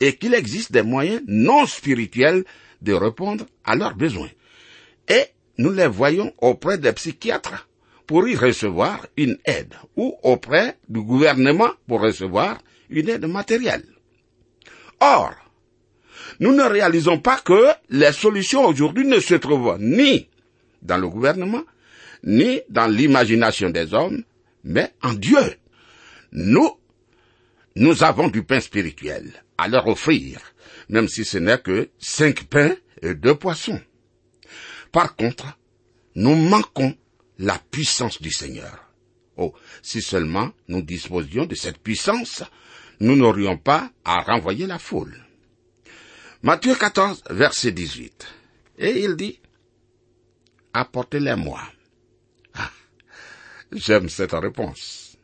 et 0.00 0.16
qu'il 0.16 0.34
existe 0.34 0.72
des 0.72 0.82
moyens 0.82 1.22
non 1.26 1.66
spirituels 1.66 2.44
de 2.80 2.92
répondre 2.92 3.44
à 3.64 3.74
leurs 3.74 3.96
besoins. 3.96 4.30
Nous 5.58 5.72
les 5.72 5.88
voyons 5.88 6.32
auprès 6.38 6.78
des 6.78 6.92
psychiatres 6.92 7.68
pour 8.06 8.26
y 8.28 8.36
recevoir 8.36 9.06
une 9.16 9.36
aide 9.44 9.74
ou 9.96 10.16
auprès 10.22 10.78
du 10.88 11.02
gouvernement 11.02 11.70
pour 11.86 12.00
recevoir 12.00 12.58
une 12.88 13.08
aide 13.08 13.26
matérielle. 13.26 13.84
Or, 15.00 15.34
nous 16.40 16.54
ne 16.54 16.62
réalisons 16.62 17.18
pas 17.18 17.38
que 17.38 17.68
les 17.90 18.12
solutions 18.12 18.64
aujourd'hui 18.66 19.06
ne 19.06 19.20
se 19.20 19.34
trouvent 19.34 19.76
ni 19.80 20.28
dans 20.82 20.96
le 20.96 21.08
gouvernement, 21.08 21.64
ni 22.22 22.60
dans 22.68 22.86
l'imagination 22.86 23.70
des 23.70 23.92
hommes, 23.94 24.22
mais 24.64 24.92
en 25.02 25.12
Dieu. 25.12 25.56
Nous, 26.32 26.70
nous 27.76 28.04
avons 28.04 28.28
du 28.28 28.42
pain 28.42 28.60
spirituel 28.60 29.32
à 29.56 29.68
leur 29.68 29.86
offrir, 29.88 30.40
même 30.88 31.08
si 31.08 31.24
ce 31.24 31.38
n'est 31.38 31.58
que 31.58 31.88
cinq 31.98 32.44
pains 32.44 32.74
et 33.02 33.14
deux 33.14 33.34
poissons. 33.34 33.80
Par 34.92 35.16
contre, 35.16 35.58
nous 36.14 36.34
manquons 36.34 36.96
la 37.38 37.58
puissance 37.58 38.20
du 38.20 38.30
Seigneur. 38.30 38.84
Oh, 39.36 39.54
si 39.82 40.02
seulement 40.02 40.50
nous 40.66 40.82
disposions 40.82 41.46
de 41.46 41.54
cette 41.54 41.78
puissance, 41.78 42.42
nous 43.00 43.14
n'aurions 43.14 43.56
pas 43.56 43.90
à 44.04 44.20
renvoyer 44.22 44.66
la 44.66 44.78
foule. 44.78 45.24
Matthieu 46.42 46.74
14, 46.74 47.22
verset 47.30 47.72
18. 47.72 48.26
Et 48.78 49.04
il 49.04 49.16
dit, 49.16 49.40
apportez-les-moi. 50.72 51.60
Ah, 52.54 52.70
j'aime 53.72 54.08
cette 54.08 54.32
réponse. 54.32 55.16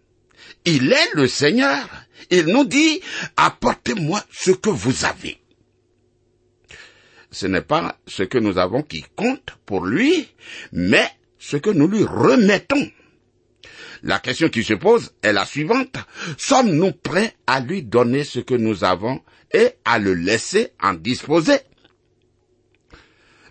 Il 0.65 0.93
est 0.93 1.15
le 1.15 1.27
Seigneur. 1.27 1.89
Il 2.31 2.47
nous 2.47 2.65
dit, 2.65 3.01
apportez-moi 3.37 4.23
ce 4.31 4.53
que 4.53 4.71
vous 4.71 5.05
avez. 5.05 5.41
Ce 7.35 7.49
n'est 7.49 7.63
pas 7.63 7.99
ce 8.07 8.23
que 8.23 8.39
nous 8.39 8.59
avons 8.59 8.83
qui 8.83 9.05
compte 9.17 9.59
pour 9.67 9.85
lui, 9.85 10.29
mais 10.71 11.11
ce 11.37 11.57
que 11.57 11.71
nous 11.71 11.89
lui 11.89 12.05
remettons. 12.05 12.89
La 14.05 14.21
question 14.21 14.49
qui 14.49 14.63
se 14.63 14.75
pose 14.75 15.13
est 15.21 15.33
la 15.33 15.45
suivante. 15.45 15.97
Sommes-nous 16.39 16.93
prêts 16.93 17.35
à 17.49 17.59
lui 17.59 17.83
donner 17.83 18.23
ce 18.23 18.39
que 18.39 18.55
nous 18.55 18.85
avons 18.85 19.21
et 19.53 19.71
à 19.85 19.99
le 19.99 20.15
laisser 20.15 20.71
en 20.81 20.95
disposer? 20.95 21.59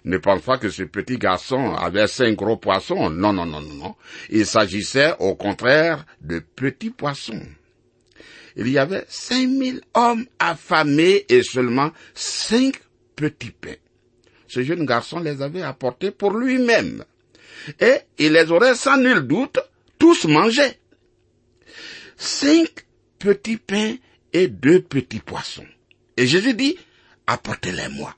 Ne 0.05 0.17
pense 0.17 0.43
pas 0.43 0.57
que 0.57 0.69
ce 0.69 0.83
petit 0.83 1.17
garçon 1.17 1.75
avait 1.75 2.07
cinq 2.07 2.35
gros 2.37 2.55
poissons. 2.55 3.09
Non, 3.09 3.33
non, 3.33 3.45
non, 3.45 3.59
non, 3.59 3.73
non. 3.73 3.95
Il 4.29 4.45
s'agissait 4.45 5.13
au 5.19 5.35
contraire 5.35 6.05
de 6.21 6.39
petits 6.39 6.89
poissons. 6.89 7.41
Il 8.55 8.69
y 8.69 8.77
avait 8.77 9.03
cinq 9.09 9.49
mille 9.49 9.81
hommes 9.93 10.25
affamés 10.39 11.25
et 11.27 11.43
seulement 11.43 11.91
cinq 12.13 12.75
petits 13.15 13.51
pains. 13.51 13.75
Ce 14.47 14.61
jeune 14.63 14.85
garçon 14.85 15.19
les 15.19 15.41
avait 15.41 15.61
apportés 15.61 16.11
pour 16.11 16.31
lui-même 16.31 17.03
et 17.79 17.99
il 18.17 18.33
les 18.33 18.51
aurait 18.51 18.75
sans 18.75 18.97
nul 18.97 19.21
doute 19.21 19.59
tous 19.97 20.25
mangés. 20.25 20.79
Cinq 22.17 22.85
petits 23.19 23.57
pains 23.57 23.95
et 24.31 24.47
deux 24.47 24.81
petits 24.81 25.19
poissons. 25.19 25.65
Et 26.17 26.27
Jésus 26.27 26.53
dit, 26.53 26.77
apportez-les-moi. 27.27 28.15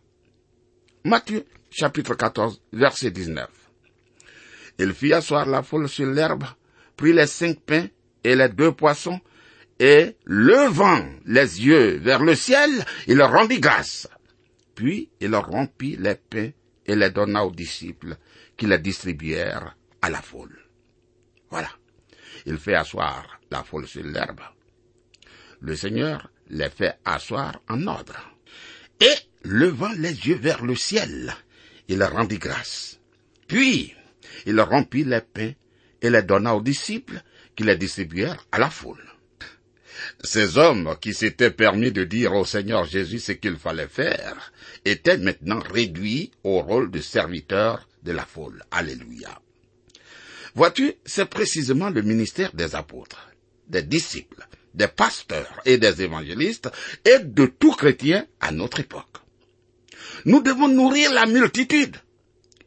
Matthieu 1.04 1.46
chapitre 1.70 2.16
14 2.16 2.62
verset 2.74 3.12
19. 3.12 3.48
Il 4.80 4.94
fit 4.94 5.14
asseoir 5.14 5.46
la 5.46 5.64
foule 5.64 5.88
sur 5.88 6.08
l'herbe, 6.08 6.44
prit 6.98 7.14
les 7.14 7.28
cinq 7.28 7.60
pains 7.62 7.88
et 8.24 8.36
les 8.36 8.50
deux 8.50 8.72
poissons, 8.72 9.20
et 9.80 10.16
levant 10.26 11.06
les 11.26 11.66
yeux 11.66 11.98
vers 11.98 12.24
le 12.24 12.36
ciel, 12.36 12.72
il 13.08 13.22
rendit 13.22 13.60
grâce. 13.60 14.08
Puis 14.76 15.10
il 15.22 15.34
rompit 15.36 15.96
les 15.98 16.16
pains 16.16 16.52
et 16.86 16.96
les 16.96 17.10
donna 17.10 17.46
aux 17.46 17.52
disciples, 17.52 18.18
qui 18.58 18.68
les 18.68 18.78
distribuèrent 18.80 19.76
à 20.02 20.10
la 20.10 20.22
foule. 20.22 20.60
Voilà. 21.50 21.70
Il 22.46 22.58
fait 22.58 22.76
asseoir 22.76 23.40
la 23.50 23.64
foule 23.64 23.88
sur 23.88 24.04
l'herbe. 24.04 24.42
Le 25.62 25.76
Seigneur 25.76 26.30
les 26.50 26.70
fait 26.70 27.00
asseoir 27.06 27.60
en 27.70 27.88
ordre. 27.88 28.36
Et, 29.00 29.16
levant 29.44 29.92
les 29.98 30.28
yeux 30.28 30.36
vers 30.36 30.64
le 30.64 30.76
ciel, 30.76 31.34
il 31.88 32.04
rendit 32.04 32.38
grâce. 32.38 33.00
Puis, 33.48 33.94
il 34.46 34.60
rompit 34.62 35.04
les 35.04 35.22
pains 35.22 35.54
et 36.02 36.10
les 36.10 36.24
donna 36.24 36.56
aux 36.56 36.62
disciples 36.62 37.22
qui 37.56 37.64
les 37.64 37.78
distribuèrent 37.78 38.46
à 38.52 38.60
la 38.60 38.70
foule. 38.70 39.15
Ces 40.24 40.58
hommes 40.58 40.96
qui 41.00 41.14
s'étaient 41.14 41.52
permis 41.52 41.92
de 41.92 42.04
dire 42.04 42.34
au 42.34 42.46
Seigneur 42.46 42.86
Jésus 42.86 43.20
ce 43.20 43.32
qu'il 43.34 43.58
fallait 43.58 43.88
faire 43.88 44.52
étaient 44.84 45.18
maintenant 45.18 45.60
réduits 45.60 46.32
au 46.44 46.62
rôle 46.62 46.92
de 46.92 47.02
serviteurs 47.02 47.88
de 48.04 48.12
la 48.12 48.26
foule. 48.26 48.64
Alléluia. 48.72 49.40
Vois-tu, 50.56 50.94
c'est 51.06 51.26
précisément 51.26 51.90
le 51.90 52.02
ministère 52.02 52.54
des 52.54 52.76
apôtres, 52.76 53.30
des 53.68 53.84
disciples, 53.84 54.48
des 54.74 54.88
pasteurs 54.88 55.62
et 55.66 55.78
des 55.78 56.02
évangélistes 56.02 56.70
et 57.04 57.20
de 57.20 57.46
tout 57.46 57.74
chrétien 57.74 58.26
à 58.40 58.52
notre 58.52 58.80
époque. 58.80 59.18
Nous 60.26 60.42
devons 60.42 60.68
nourrir 60.68 61.12
la 61.12 61.26
multitude. 61.26 61.98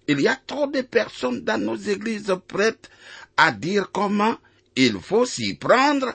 Il 0.07 0.21
y 0.21 0.29
a 0.29 0.37
trop 0.47 0.67
de 0.67 0.83
personnes 0.83 1.41
dans 1.43 1.61
nos 1.61 1.77
églises 1.77 2.35
prêtes 2.47 2.91
à 3.37 3.53
dire 3.53 3.91
comment 3.93 4.37
il 4.77 5.01
faut 5.01 5.27
s'y 5.27 5.55
prendre 5.55 6.15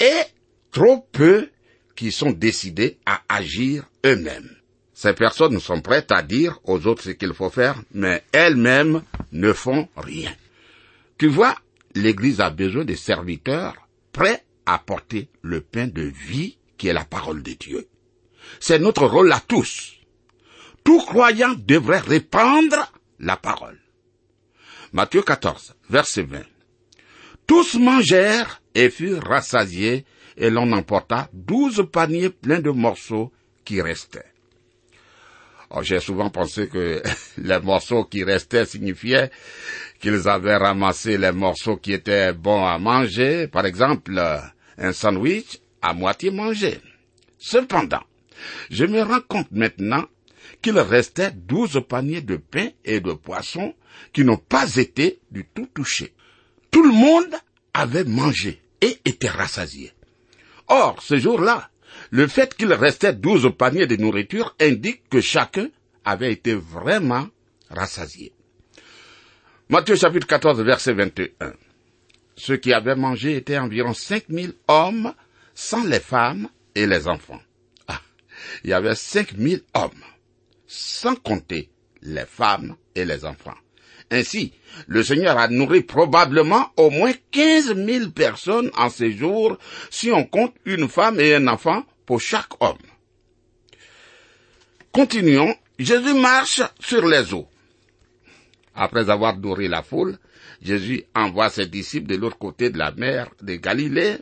et 0.00 0.22
trop 0.70 1.06
peu 1.12 1.50
qui 1.94 2.12
sont 2.12 2.32
décidés 2.32 2.98
à 3.06 3.22
agir 3.28 3.84
eux-mêmes. 4.04 4.56
Ces 4.92 5.12
personnes 5.12 5.58
sont 5.60 5.80
prêtes 5.80 6.12
à 6.12 6.22
dire 6.22 6.60
aux 6.64 6.86
autres 6.86 7.02
ce 7.02 7.10
qu'il 7.10 7.34
faut 7.34 7.50
faire, 7.50 7.82
mais 7.92 8.22
elles-mêmes 8.32 9.02
ne 9.32 9.52
font 9.52 9.88
rien. 9.96 10.32
Tu 11.18 11.28
vois, 11.28 11.56
l'Église 11.94 12.40
a 12.40 12.50
besoin 12.50 12.84
de 12.84 12.94
serviteurs 12.94 13.88
prêts 14.12 14.44
à 14.66 14.78
porter 14.78 15.28
le 15.42 15.60
pain 15.60 15.86
de 15.86 16.02
vie 16.02 16.58
qui 16.78 16.88
est 16.88 16.92
la 16.92 17.04
parole 17.04 17.42
de 17.42 17.52
Dieu. 17.52 17.88
C'est 18.60 18.78
notre 18.78 19.06
rôle 19.06 19.32
à 19.32 19.40
tous. 19.40 19.94
Tout 20.84 21.00
croyant 21.00 21.54
devrait 21.56 22.00
répandre 22.00 22.92
la 23.18 23.36
parole. 23.36 23.80
Matthieu 24.92 25.22
14, 25.22 25.74
verset 25.88 26.22
20. 26.22 26.42
Tous 27.46 27.74
mangèrent 27.74 28.62
et 28.74 28.90
furent 28.90 29.22
rassasiés, 29.22 30.04
et 30.36 30.50
l'on 30.50 30.72
emporta 30.72 31.28
douze 31.32 31.86
paniers 31.92 32.30
pleins 32.30 32.60
de 32.60 32.70
morceaux 32.70 33.32
qui 33.64 33.80
restaient. 33.80 34.32
Oh, 35.70 35.82
j'ai 35.82 36.00
souvent 36.00 36.30
pensé 36.30 36.68
que 36.68 37.02
les 37.38 37.60
morceaux 37.60 38.04
qui 38.04 38.24
restaient 38.24 38.64
signifiaient 38.64 39.30
qu'ils 40.00 40.28
avaient 40.28 40.56
ramassé 40.56 41.18
les 41.18 41.32
morceaux 41.32 41.76
qui 41.76 41.92
étaient 41.92 42.32
bons 42.32 42.64
à 42.64 42.78
manger, 42.78 43.48
par 43.48 43.66
exemple 43.66 44.20
un 44.78 44.92
sandwich 44.92 45.60
à 45.82 45.94
moitié 45.94 46.30
mangé. 46.30 46.80
Cependant, 47.38 48.02
je 48.70 48.84
me 48.84 49.02
rends 49.02 49.20
compte 49.26 49.50
maintenant 49.50 50.04
qu'il 50.62 50.78
restait 50.78 51.30
douze 51.30 51.80
paniers 51.88 52.22
de 52.22 52.36
pain 52.36 52.68
et 52.84 53.00
de 53.00 53.12
poissons 53.12 53.74
qui 54.12 54.24
n'ont 54.24 54.36
pas 54.36 54.76
été 54.76 55.20
du 55.30 55.44
tout 55.54 55.68
touchés. 55.74 56.12
Tout 56.74 56.82
le 56.82 56.90
monde 56.90 57.36
avait 57.72 58.02
mangé 58.02 58.60
et 58.80 58.98
était 59.04 59.28
rassasié. 59.28 59.92
Or, 60.66 61.00
ce 61.00 61.16
jour-là, 61.16 61.70
le 62.10 62.26
fait 62.26 62.52
qu'il 62.56 62.72
restait 62.72 63.12
douze 63.12 63.48
paniers 63.56 63.86
de 63.86 63.94
nourriture 63.94 64.56
indique 64.60 65.08
que 65.08 65.20
chacun 65.20 65.68
avait 66.04 66.32
été 66.32 66.52
vraiment 66.52 67.28
rassasié. 67.70 68.32
Matthieu 69.68 69.94
chapitre 69.94 70.26
14 70.26 70.60
verset 70.62 70.94
21. 70.94 71.52
Ceux 72.36 72.56
qui 72.56 72.72
avaient 72.72 72.96
mangé 72.96 73.36
étaient 73.36 73.58
environ 73.58 73.94
cinq 73.94 74.28
mille 74.28 74.54
hommes, 74.66 75.14
sans 75.54 75.84
les 75.84 76.00
femmes 76.00 76.48
et 76.74 76.88
les 76.88 77.06
enfants. 77.06 77.40
Ah, 77.86 78.00
il 78.64 78.70
y 78.70 78.72
avait 78.72 78.96
cinq 78.96 79.34
mille 79.34 79.62
hommes, 79.74 80.04
sans 80.66 81.14
compter 81.14 81.70
les 82.02 82.26
femmes 82.26 82.74
et 82.96 83.04
les 83.04 83.24
enfants. 83.24 83.54
Ainsi, 84.14 84.52
le 84.86 85.02
Seigneur 85.02 85.36
a 85.36 85.48
nourri 85.48 85.80
probablement 85.82 86.70
au 86.76 86.88
moins 86.88 87.12
quinze 87.32 87.74
mille 87.74 88.12
personnes 88.12 88.70
en 88.76 88.88
ces 88.88 89.10
jours 89.10 89.58
si 89.90 90.12
on 90.12 90.24
compte 90.24 90.54
une 90.64 90.88
femme 90.88 91.18
et 91.18 91.34
un 91.34 91.48
enfant 91.48 91.84
pour 92.06 92.20
chaque 92.20 92.62
homme. 92.62 92.78
Continuons. 94.92 95.54
Jésus 95.76 96.14
marche 96.14 96.62
sur 96.78 97.04
les 97.08 97.34
eaux. 97.34 97.48
Après 98.76 99.10
avoir 99.10 99.36
nourri 99.36 99.66
la 99.66 99.82
foule, 99.82 100.18
Jésus 100.62 101.02
envoie 101.16 101.50
ses 101.50 101.66
disciples 101.66 102.06
de 102.06 102.14
l'autre 102.14 102.38
côté 102.38 102.70
de 102.70 102.78
la 102.78 102.92
mer 102.92 103.30
de 103.42 103.56
Galilée 103.56 104.18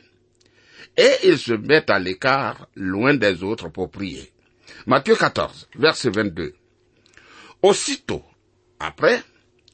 et 0.96 1.12
ils 1.24 1.38
se 1.38 1.52
mettent 1.52 1.90
à 1.90 1.98
l'écart, 1.98 2.68
loin 2.74 3.12
des 3.12 3.42
autres, 3.42 3.68
pour 3.68 3.90
prier. 3.90 4.33
Matthieu 4.87 5.14
14, 5.14 5.68
verset 5.76 6.09
22. 6.09 6.55
Aussitôt, 7.62 8.24
après, 8.81 9.22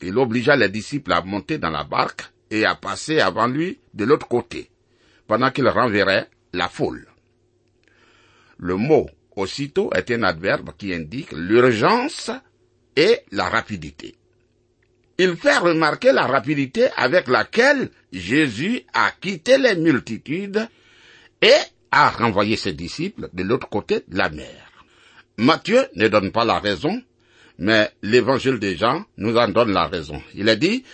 il 0.03 0.17
obligea 0.19 0.57
les 0.57 0.69
disciples 0.69 1.13
à 1.13 1.23
monter 1.23 1.59
dans 1.59 1.71
la 1.71 1.85
barque 1.85 2.23
et 2.51 2.65
à 2.65 2.75
passer 2.75 3.21
avant 3.21 3.47
lui 3.47 3.79
de 3.95 4.05
l'autre 4.05 4.29
côté, 4.29 4.71
pendant 5.27 5.51
qu'il 5.51 5.69
renverrait 5.69 6.29
la 6.53 6.69
foule. 6.69 7.07
Le 8.59 8.77
mot 8.77 9.09
aussitôt 9.37 9.91
est 9.95 10.11
un 10.11 10.23
adverbe 10.23 10.71
qui 10.77 10.93
indique 10.93 11.33
l'urgence 11.33 12.31
et 12.97 13.21
la 13.31 13.49
rapidité. 13.49 14.17
Il 15.19 15.37
fait 15.37 15.59
remarquer 15.59 16.13
la 16.13 16.27
rapidité 16.27 16.89
avec 16.97 17.29
laquelle 17.29 17.91
Jésus 18.13 18.83
a 18.93 19.11
quitté 19.21 19.59
les 19.59 19.77
multitudes 19.77 20.69
et 21.43 21.55
a 21.91 22.11
renvoyé 22.11 22.57
ses 22.57 22.73
disciples 22.73 23.29
de 23.33 23.43
l'autre 23.43 23.69
côté 23.69 24.05
de 24.07 24.17
la 24.17 24.31
mer. 24.31 24.69
Matthieu 25.37 25.87
ne 25.95 26.09
donne 26.09 26.33
pas 26.33 26.45
la 26.45 26.59
raison, 26.59 27.01
mais 27.59 27.91
l'évangile 28.03 28.59
des 28.59 28.77
gens 28.77 29.05
nous 29.17 29.37
en 29.37 29.49
donne 29.49 29.73
la 29.73 29.87
raison. 29.87 30.23
Il 30.35 30.49
a 30.49 30.57
dit, 30.57 30.85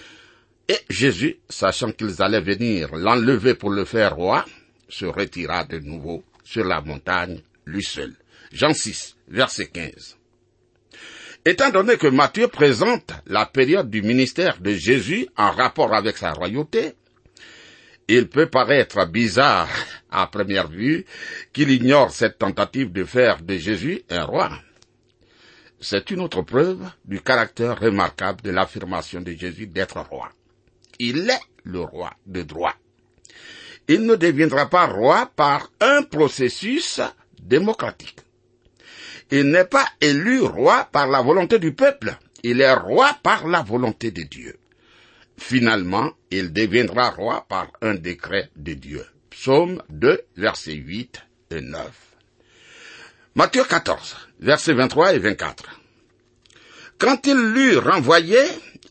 et 0.68 0.78
Jésus, 0.88 1.36
sachant 1.48 1.92
qu'ils 1.92 2.22
allaient 2.22 2.40
venir 2.40 2.94
l'enlever 2.94 3.54
pour 3.54 3.70
le 3.70 3.84
faire 3.84 4.16
roi, 4.16 4.44
se 4.88 5.04
retira 5.04 5.64
de 5.64 5.78
nouveau 5.78 6.24
sur 6.42 6.64
la 6.64 6.80
montagne, 6.80 7.40
lui 7.66 7.82
seul. 7.82 8.14
Jean 8.52 8.72
6, 8.72 9.16
verset 9.28 9.66
15. 9.66 10.16
Étant 11.44 11.70
donné 11.70 11.98
que 11.98 12.06
Matthieu 12.06 12.48
présente 12.48 13.12
la 13.26 13.44
période 13.44 13.90
du 13.90 14.00
ministère 14.00 14.60
de 14.60 14.72
Jésus 14.72 15.28
en 15.36 15.50
rapport 15.50 15.92
avec 15.92 16.16
sa 16.16 16.32
royauté, 16.32 16.94
il 18.08 18.28
peut 18.28 18.48
paraître 18.48 19.06
bizarre 19.06 19.68
à 20.10 20.26
première 20.26 20.68
vue 20.68 21.04
qu'il 21.52 21.70
ignore 21.70 22.12
cette 22.12 22.38
tentative 22.38 22.92
de 22.92 23.04
faire 23.04 23.42
de 23.42 23.56
Jésus 23.56 24.02
un 24.08 24.24
roi. 24.24 24.50
C'est 25.86 26.10
une 26.10 26.22
autre 26.22 26.40
preuve 26.40 26.82
du 27.04 27.20
caractère 27.20 27.78
remarquable 27.78 28.40
de 28.40 28.50
l'affirmation 28.50 29.20
de 29.20 29.32
Jésus 29.32 29.66
d'être 29.66 30.00
roi. 30.00 30.30
Il 30.98 31.28
est 31.28 31.40
le 31.62 31.80
roi 31.80 32.10
de 32.24 32.40
droit. 32.40 32.74
Il 33.86 34.06
ne 34.06 34.14
deviendra 34.14 34.70
pas 34.70 34.86
roi 34.86 35.30
par 35.36 35.70
un 35.80 36.02
processus 36.04 37.02
démocratique. 37.38 38.20
Il 39.30 39.50
n'est 39.50 39.66
pas 39.66 39.86
élu 40.00 40.40
roi 40.40 40.88
par 40.90 41.06
la 41.06 41.20
volonté 41.20 41.58
du 41.58 41.74
peuple, 41.74 42.16
il 42.42 42.62
est 42.62 42.72
roi 42.72 43.18
par 43.22 43.46
la 43.46 43.60
volonté 43.60 44.10
de 44.10 44.22
Dieu. 44.22 44.56
Finalement, 45.36 46.12
il 46.30 46.54
deviendra 46.54 47.10
roi 47.10 47.44
par 47.46 47.70
un 47.82 47.94
décret 47.94 48.48
de 48.56 48.72
Dieu. 48.72 49.04
Psaume 49.28 49.82
2, 49.90 50.18
versets 50.38 50.72
8 50.76 51.20
et 51.50 51.60
9. 51.60 51.90
Matthieu 53.34 53.64
14, 53.64 54.23
versets 54.44 54.74
23 54.74 55.14
et 55.14 55.18
24. 55.18 55.64
Quand 56.98 57.26
il 57.26 57.36
l'eut 57.36 57.78
renvoyé, 57.78 58.38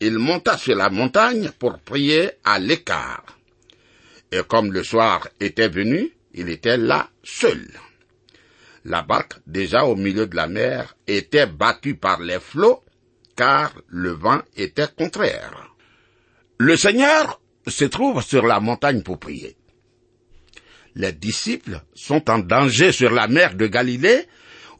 il 0.00 0.18
monta 0.18 0.58
sur 0.58 0.74
la 0.74 0.90
montagne 0.90 1.50
pour 1.58 1.78
prier 1.78 2.32
à 2.44 2.58
l'écart. 2.58 3.24
Et 4.32 4.42
comme 4.48 4.72
le 4.72 4.82
soir 4.82 5.28
était 5.38 5.68
venu, 5.68 6.10
il 6.34 6.48
était 6.50 6.76
là 6.76 7.08
seul. 7.22 7.68
La 8.84 9.02
barque, 9.02 9.34
déjà 9.46 9.84
au 9.84 9.94
milieu 9.94 10.26
de 10.26 10.34
la 10.34 10.48
mer, 10.48 10.96
était 11.06 11.46
battue 11.46 11.94
par 11.94 12.20
les 12.20 12.40
flots, 12.40 12.82
car 13.36 13.72
le 13.86 14.10
vent 14.10 14.42
était 14.56 14.88
contraire. 14.98 15.70
Le 16.58 16.76
Seigneur 16.76 17.40
se 17.68 17.84
trouve 17.84 18.22
sur 18.22 18.44
la 18.44 18.58
montagne 18.58 19.02
pour 19.02 19.20
prier. 19.20 19.56
Les 20.96 21.12
disciples 21.12 21.80
sont 21.94 22.28
en 22.28 22.40
danger 22.40 22.90
sur 22.90 23.10
la 23.10 23.28
mer 23.28 23.54
de 23.54 23.68
Galilée, 23.68 24.26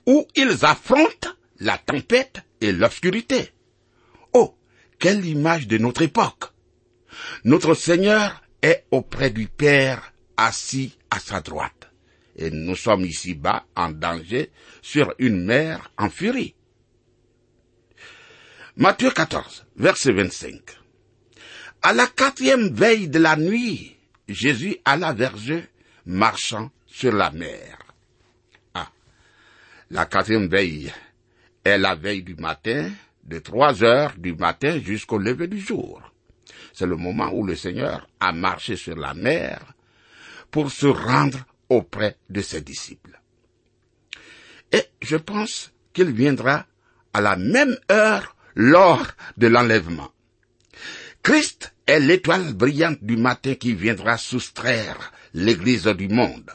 où 0.06 0.26
ils 0.34 0.64
affrontent 0.64 1.30
la 1.58 1.78
tempête 1.78 2.42
et 2.60 2.72
l'obscurité. 2.72 3.50
Oh, 4.32 4.56
quelle 4.98 5.24
image 5.24 5.66
de 5.66 5.78
notre 5.78 6.02
époque. 6.02 6.52
Notre 7.44 7.74
Seigneur 7.74 8.42
est 8.62 8.86
auprès 8.90 9.30
du 9.30 9.46
Père, 9.46 10.12
assis 10.36 10.96
à 11.10 11.18
sa 11.18 11.40
droite. 11.40 11.90
Et 12.36 12.50
nous 12.50 12.74
sommes 12.74 13.04
ici-bas 13.04 13.64
en 13.76 13.90
danger 13.90 14.50
sur 14.82 15.14
une 15.18 15.44
mer 15.44 15.92
en 15.96 16.10
furie. 16.10 16.54
Matthieu 18.76 19.10
14, 19.10 19.66
verset 19.76 20.12
25. 20.12 20.60
À 21.82 21.92
la 21.92 22.08
quatrième 22.08 22.74
veille 22.74 23.08
de 23.08 23.20
la 23.20 23.36
nuit, 23.36 23.96
Jésus 24.26 24.78
alla 24.84 25.12
vers 25.12 25.36
eux, 25.48 25.62
marchant 26.06 26.70
sur 26.86 27.12
la 27.12 27.30
mer. 27.30 27.83
La 29.90 30.06
quatrième 30.06 30.48
veille 30.48 30.92
est 31.62 31.78
la 31.78 31.94
veille 31.94 32.22
du 32.22 32.34
matin, 32.36 32.90
de 33.24 33.38
trois 33.38 33.84
heures 33.84 34.14
du 34.16 34.34
matin 34.34 34.78
jusqu'au 34.78 35.18
lever 35.18 35.46
du 35.46 35.60
jour. 35.60 36.02
C'est 36.72 36.86
le 36.86 36.96
moment 36.96 37.30
où 37.32 37.44
le 37.44 37.54
Seigneur 37.54 38.08
a 38.20 38.32
marché 38.32 38.76
sur 38.76 38.96
la 38.96 39.14
mer 39.14 39.74
pour 40.50 40.70
se 40.70 40.86
rendre 40.86 41.44
auprès 41.68 42.16
de 42.30 42.40
ses 42.40 42.60
disciples. 42.60 43.20
Et 44.72 44.84
je 45.02 45.16
pense 45.16 45.72
qu'il 45.92 46.12
viendra 46.12 46.66
à 47.12 47.20
la 47.20 47.36
même 47.36 47.76
heure 47.90 48.36
lors 48.54 49.06
de 49.36 49.46
l'enlèvement. 49.46 50.10
Christ 51.22 51.74
est 51.86 52.00
l'étoile 52.00 52.52
brillante 52.54 53.02
du 53.02 53.16
matin 53.16 53.54
qui 53.54 53.74
viendra 53.74 54.16
soustraire 54.18 55.12
l'Église 55.32 55.86
du 55.86 56.08
monde. 56.08 56.50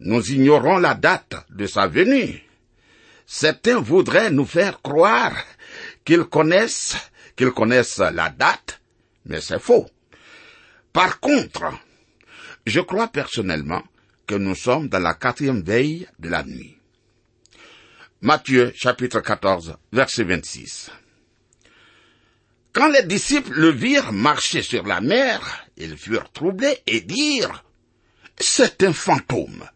Nous 0.00 0.32
ignorons 0.32 0.78
la 0.78 0.94
date 0.94 1.34
de 1.50 1.66
sa 1.66 1.86
venue. 1.86 2.42
Certains 3.26 3.80
voudraient 3.80 4.30
nous 4.30 4.44
faire 4.44 4.82
croire 4.82 5.36
qu'ils 6.04 6.24
connaissent, 6.24 6.96
qu'ils 7.36 7.52
connaissent 7.52 7.98
la 7.98 8.30
date, 8.30 8.80
mais 9.24 9.40
c'est 9.40 9.60
faux. 9.60 9.86
Par 10.92 11.20
contre, 11.20 11.72
je 12.66 12.80
crois 12.80 13.08
personnellement 13.08 13.82
que 14.26 14.34
nous 14.34 14.54
sommes 14.54 14.88
dans 14.88 14.98
la 14.98 15.14
quatrième 15.14 15.62
veille 15.62 16.06
de 16.18 16.28
la 16.28 16.44
nuit. 16.44 16.76
Matthieu 18.20 18.72
chapitre 18.74 19.20
14 19.20 19.76
verset 19.92 20.24
26. 20.24 20.90
Quand 22.72 22.88
les 22.88 23.04
disciples 23.04 23.52
le 23.52 23.70
virent 23.70 24.12
marcher 24.12 24.62
sur 24.62 24.84
la 24.84 25.00
mer, 25.00 25.66
ils 25.76 25.96
furent 25.96 26.30
troublés 26.32 26.78
et 26.86 27.02
dirent, 27.02 27.64
c'est 28.36 28.82
un 28.82 28.92
fantôme. 28.92 29.68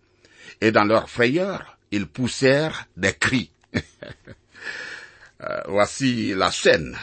Et 0.61 0.73
dans 0.73 0.85
leur 0.85 1.09
frayeur, 1.09 1.79
ils 1.91 2.07
poussèrent 2.07 2.87
des 2.97 3.15
cris. 3.15 3.51
Euh, 5.41 5.63
voici 5.69 6.35
la 6.35 6.51
scène. 6.51 6.99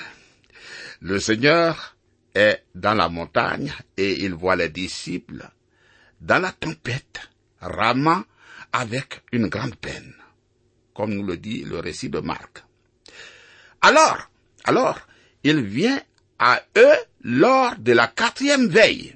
Le 0.99 1.21
Seigneur 1.21 1.95
est 2.33 2.65
dans 2.75 2.93
la 2.93 3.07
montagne 3.07 3.71
et 3.95 4.25
il 4.25 4.33
voit 4.33 4.57
les 4.57 4.67
disciples 4.67 5.49
dans 6.19 6.41
la 6.41 6.51
tempête, 6.51 7.29
ramant 7.61 8.23
avec 8.73 9.21
une 9.31 9.47
grande 9.47 9.75
peine, 9.77 10.13
comme 10.93 11.13
nous 11.13 11.23
le 11.23 11.37
dit 11.37 11.63
le 11.63 11.79
récit 11.79 12.09
de 12.09 12.19
Marc. 12.19 12.63
Alors, 13.81 14.29
alors, 14.65 14.99
il 15.43 15.61
vient 15.61 16.01
à 16.39 16.61
eux 16.77 16.97
lors 17.23 17.77
de 17.77 17.93
la 17.93 18.07
quatrième 18.07 18.67
veille. 18.67 19.15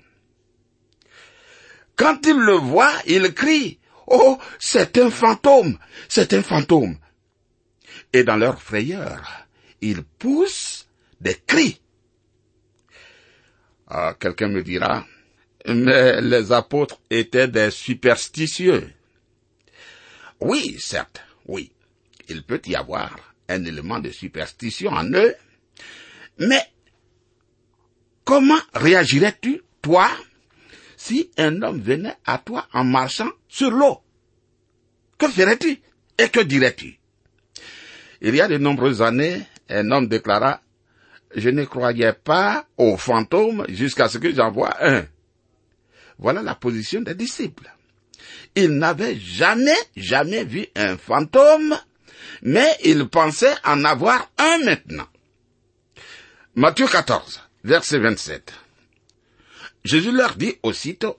Quand 1.95 2.25
il 2.25 2.37
le 2.37 2.53
voit, 2.53 2.93
il 3.07 3.33
crie, 3.33 3.78
Oh, 4.09 4.39
c'est 4.57 4.97
un 4.97 5.11
fantôme, 5.11 5.77
c'est 6.07 6.33
un 6.33 6.41
fantôme. 6.41 6.97
Et 8.11 8.23
dans 8.23 8.37
leur 8.37 8.61
frayeur, 8.61 9.47
ils 9.81 10.03
poussent 10.03 10.87
des 11.21 11.35
cris. 11.45 11.79
Ah, 13.87 14.15
quelqu'un 14.19 14.49
me 14.49 14.63
dira, 14.63 15.05
mais 15.67 16.21
les 16.21 16.51
apôtres 16.51 16.99
étaient 17.09 17.47
des 17.47 17.69
superstitieux. 17.71 18.91
Oui, 20.39 20.77
certes, 20.79 21.21
oui, 21.45 21.71
il 22.29 22.43
peut 22.43 22.61
y 22.65 22.75
avoir 22.75 23.15
un 23.47 23.63
élément 23.65 23.99
de 23.99 24.09
superstition 24.09 24.91
en 24.91 25.05
eux, 25.11 25.35
mais 26.39 26.63
comment 28.23 28.59
réagirais-tu, 28.73 29.61
toi, 29.81 30.09
si 30.99 31.31
un 31.37 31.61
homme 31.61 31.79
venait 31.81 32.17
à 32.25 32.37
toi 32.39 32.67
en 32.73 32.83
marchant 32.83 33.29
sur 33.47 33.71
l'eau 33.71 34.01
Que 35.17 35.29
ferais-tu 35.29 35.81
et 36.17 36.27
que 36.27 36.41
dirais-tu? 36.41 36.99
Il 38.21 38.35
y 38.35 38.41
a 38.41 38.49
de 38.49 38.57
nombreuses 38.57 39.01
années, 39.01 39.41
un 39.69 39.89
homme 39.91 40.09
déclara, 40.09 40.61
je 41.33 41.49
ne 41.49 41.63
croyais 41.63 42.11
pas 42.11 42.65
aux 42.75 42.97
fantômes 42.97 43.65
jusqu'à 43.69 44.09
ce 44.09 44.17
que 44.17 44.35
j'en 44.35 44.51
vois 44.51 44.75
un. 44.85 45.05
Voilà 46.17 46.41
la 46.41 46.55
position 46.55 46.99
des 46.99 47.15
disciples. 47.15 47.71
Ils 48.55 48.77
n'avaient 48.77 49.15
jamais, 49.17 49.79
jamais 49.95 50.43
vu 50.43 50.67
un 50.75 50.97
fantôme, 50.97 51.77
mais 52.41 52.75
ils 52.83 53.07
pensaient 53.07 53.55
en 53.63 53.85
avoir 53.85 54.29
un 54.37 54.65
maintenant. 54.65 55.07
Matthieu 56.55 56.87
14, 56.87 57.41
verset 57.63 57.99
27. 57.99 58.53
Jésus 59.83 60.11
leur 60.11 60.35
dit 60.35 60.55
aussitôt, 60.63 61.17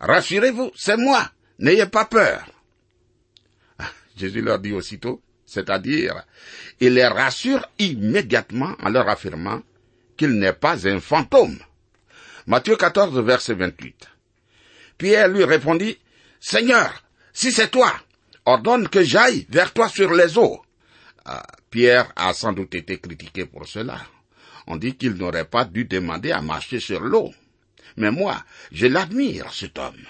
Rassurez-vous, 0.00 0.72
c'est 0.76 0.96
moi, 0.96 1.30
n'ayez 1.58 1.86
pas 1.86 2.04
peur. 2.04 2.46
Jésus 4.16 4.42
leur 4.42 4.58
dit 4.58 4.72
aussitôt, 4.72 5.22
c'est-à-dire, 5.46 6.24
il 6.80 6.94
les 6.94 7.06
rassure 7.06 7.66
immédiatement 7.78 8.74
en 8.82 8.90
leur 8.90 9.08
affirmant 9.08 9.62
qu'il 10.16 10.38
n'est 10.38 10.52
pas 10.52 10.86
un 10.86 11.00
fantôme. 11.00 11.58
Matthieu 12.46 12.76
14, 12.76 13.18
verset 13.20 13.54
28. 13.54 14.08
Pierre 14.98 15.28
lui 15.28 15.44
répondit, 15.44 15.98
Seigneur, 16.40 17.02
si 17.32 17.52
c'est 17.52 17.70
toi, 17.70 17.92
ordonne 18.44 18.88
que 18.88 19.02
j'aille 19.02 19.46
vers 19.48 19.72
toi 19.72 19.88
sur 19.88 20.12
les 20.12 20.38
eaux. 20.38 20.62
Ah, 21.24 21.46
Pierre 21.70 22.12
a 22.16 22.32
sans 22.32 22.52
doute 22.52 22.74
été 22.74 22.98
critiqué 22.98 23.46
pour 23.46 23.66
cela. 23.66 24.00
On 24.66 24.76
dit 24.76 24.96
qu'il 24.96 25.12
n'aurait 25.12 25.44
pas 25.44 25.64
dû 25.64 25.84
demander 25.84 26.32
à 26.32 26.42
marcher 26.42 26.80
sur 26.80 27.00
l'eau. 27.00 27.32
Mais 27.96 28.10
moi, 28.10 28.44
je 28.72 28.86
l'admire, 28.86 29.52
cet 29.52 29.78
homme. 29.78 30.04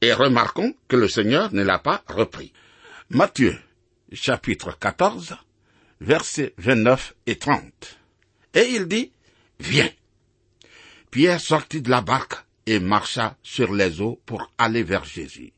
Et 0.00 0.12
remarquons 0.12 0.74
que 0.88 0.96
le 0.96 1.08
Seigneur 1.08 1.52
ne 1.52 1.62
l'a 1.62 1.78
pas 1.78 2.02
repris. 2.06 2.52
Matthieu, 3.10 3.58
chapitre 4.12 4.76
14, 4.78 5.36
versets 6.00 6.54
29 6.58 7.14
et 7.26 7.36
30. 7.36 7.98
Et 8.54 8.68
il 8.70 8.86
dit, 8.86 9.12
Viens. 9.60 9.90
Pierre 11.10 11.40
sortit 11.40 11.82
de 11.82 11.90
la 11.90 12.00
barque 12.00 12.44
et 12.66 12.80
marcha 12.80 13.36
sur 13.42 13.74
les 13.74 14.00
eaux 14.00 14.20
pour 14.26 14.50
aller 14.58 14.82
vers 14.82 15.04
Jésus. 15.04 15.52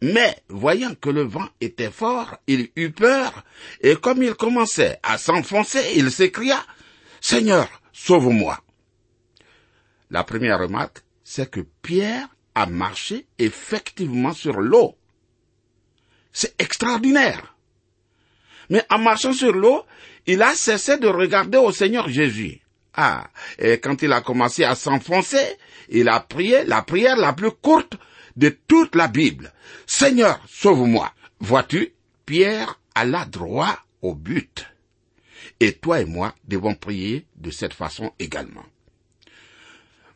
Mais, 0.00 0.36
voyant 0.48 0.94
que 0.94 1.10
le 1.10 1.22
vent 1.22 1.48
était 1.60 1.90
fort, 1.90 2.36
il 2.46 2.70
eut 2.76 2.90
peur, 2.90 3.44
et 3.80 3.96
comme 3.96 4.22
il 4.22 4.34
commençait 4.34 4.98
à 5.02 5.18
s'enfoncer, 5.18 5.92
il 5.96 6.10
s'écria, 6.10 6.64
Seigneur, 7.20 7.68
sauve-moi. 7.92 8.60
La 10.10 10.24
première 10.24 10.60
remarque, 10.60 11.02
c'est 11.24 11.50
que 11.50 11.60
Pierre 11.82 12.28
a 12.54 12.66
marché 12.66 13.26
effectivement 13.38 14.32
sur 14.32 14.60
l'eau. 14.60 14.96
C'est 16.32 16.54
extraordinaire. 16.60 17.56
Mais 18.70 18.84
en 18.90 18.98
marchant 18.98 19.32
sur 19.32 19.52
l'eau, 19.52 19.84
il 20.26 20.42
a 20.42 20.54
cessé 20.54 20.98
de 20.98 21.08
regarder 21.08 21.58
au 21.58 21.72
Seigneur 21.72 22.08
Jésus. 22.08 22.60
Ah, 22.94 23.28
et 23.58 23.78
quand 23.78 24.02
il 24.02 24.12
a 24.12 24.22
commencé 24.22 24.64
à 24.64 24.74
s'enfoncer, 24.74 25.58
il 25.88 26.08
a 26.08 26.20
prié 26.20 26.64
la 26.64 26.82
prière 26.82 27.16
la 27.16 27.32
plus 27.32 27.50
courte 27.50 27.94
de 28.36 28.48
toute 28.48 28.94
la 28.94 29.08
Bible. 29.08 29.52
Seigneur, 29.86 30.40
sauve-moi. 30.48 31.12
Vois-tu, 31.40 31.92
Pierre 32.24 32.80
alla 32.94 33.24
droit 33.26 33.78
au 34.02 34.14
but. 34.14 34.66
Et 35.60 35.72
toi 35.72 36.00
et 36.00 36.04
moi 36.04 36.34
devons 36.44 36.74
prier 36.74 37.26
de 37.36 37.50
cette 37.50 37.74
façon 37.74 38.12
également. 38.18 38.64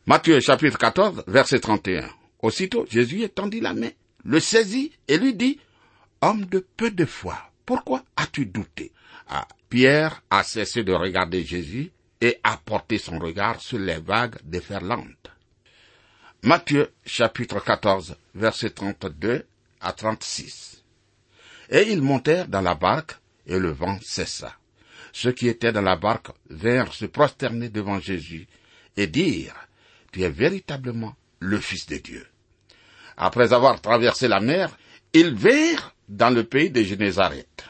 Matthieu 0.05 0.39
chapitre 0.39 0.77
14, 0.77 1.23
verset 1.27 1.59
31. 1.59 2.09
Aussitôt, 2.41 2.85
Jésus 2.89 3.21
étendit 3.21 3.59
la 3.59 3.73
main, 3.73 3.91
le 4.23 4.39
saisit 4.39 4.91
et 5.07 5.17
lui 5.17 5.33
dit, 5.33 5.59
Homme 6.21 6.45
de 6.45 6.59
peu 6.59 6.91
de 6.91 7.05
foi, 7.05 7.37
pourquoi 7.65 8.03
as-tu 8.15 8.45
douté? 8.45 8.91
Ah, 9.27 9.47
Pierre 9.69 10.21
a 10.29 10.43
cessé 10.43 10.83
de 10.83 10.93
regarder 10.93 11.43
Jésus 11.43 11.91
et 12.19 12.37
a 12.43 12.57
porté 12.57 12.97
son 12.97 13.17
regard 13.17 13.61
sur 13.61 13.79
les 13.79 13.99
vagues 13.99 14.37
déferlantes. 14.43 15.31
Matthieu 16.43 16.91
chapitre 17.05 17.63
14 17.63 18.15
verset 18.35 18.71
32 18.71 19.45
à 19.79 19.93
36. 19.93 20.83
Et 21.69 21.91
ils 21.91 22.01
montèrent 22.01 22.47
dans 22.47 22.61
la 22.61 22.75
barque 22.75 23.17
et 23.45 23.57
le 23.57 23.71
vent 23.71 23.97
cessa. 24.01 24.55
Ceux 25.13 25.31
qui 25.31 25.47
étaient 25.47 25.71
dans 25.71 25.81
la 25.81 25.95
barque 25.95 26.29
vinrent 26.49 26.93
se 26.93 27.05
prosterner 27.05 27.69
devant 27.69 27.99
Jésus 27.99 28.47
et 28.97 29.07
dire, 29.07 29.55
Tu 30.11 30.23
es 30.23 30.29
véritablement 30.29 31.15
le 31.39 31.59
Fils 31.59 31.85
de 31.87 31.97
Dieu. 31.97 32.25
Après 33.17 33.53
avoir 33.53 33.81
traversé 33.81 34.27
la 34.27 34.39
mer, 34.39 34.77
ils 35.13 35.33
vinrent 35.33 35.93
dans 36.07 36.29
le 36.29 36.43
pays 36.43 36.69
de 36.69 36.81
Génézareth. 36.81 37.65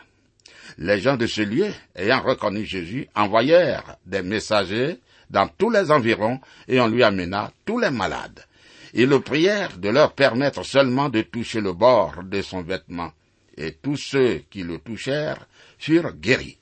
Les 0.77 0.99
gens 0.99 1.17
de 1.17 1.27
ce 1.27 1.41
lieu, 1.41 1.71
ayant 1.95 2.21
reconnu 2.21 2.65
Jésus, 2.65 3.07
envoyèrent 3.15 3.97
des 4.05 4.21
messagers 4.21 4.99
dans 5.29 5.47
tous 5.47 5.69
les 5.69 5.91
environs 5.91 6.39
et 6.67 6.79
on 6.79 6.87
lui 6.87 7.03
amena 7.03 7.51
tous 7.65 7.79
les 7.79 7.91
malades 7.91 8.45
ils 8.93 9.07
le 9.07 9.21
prièrent 9.21 9.77
de 9.77 9.89
leur 9.89 10.13
permettre 10.13 10.63
seulement 10.63 11.09
de 11.09 11.21
toucher 11.21 11.61
le 11.61 11.73
bord 11.73 12.23
de 12.23 12.41
son 12.41 12.61
vêtement, 12.61 13.11
et 13.57 13.73
tous 13.73 13.97
ceux 13.97 14.43
qui 14.49 14.63
le 14.63 14.79
touchèrent 14.79 15.47
furent 15.77 16.13
guéris. 16.13 16.57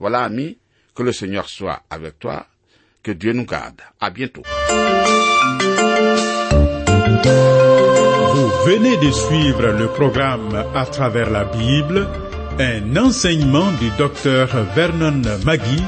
Voilà, 0.00 0.22
amis, 0.24 0.58
que 0.94 1.04
le 1.04 1.12
Seigneur 1.12 1.48
soit 1.48 1.82
avec 1.88 2.18
toi, 2.18 2.46
que 3.02 3.12
Dieu 3.12 3.32
nous 3.32 3.46
garde. 3.46 3.80
À 4.00 4.10
bientôt. 4.10 4.42
Vous 8.32 8.48
venez 8.66 8.96
de 8.96 9.10
suivre 9.12 9.68
le 9.68 9.86
programme 9.88 10.64
À 10.74 10.86
travers 10.86 11.30
la 11.30 11.44
Bible, 11.44 12.08
un 12.58 12.96
enseignement 12.96 13.70
du 13.72 13.90
docteur 13.98 14.48
Vernon 14.74 15.22
Magui 15.44 15.82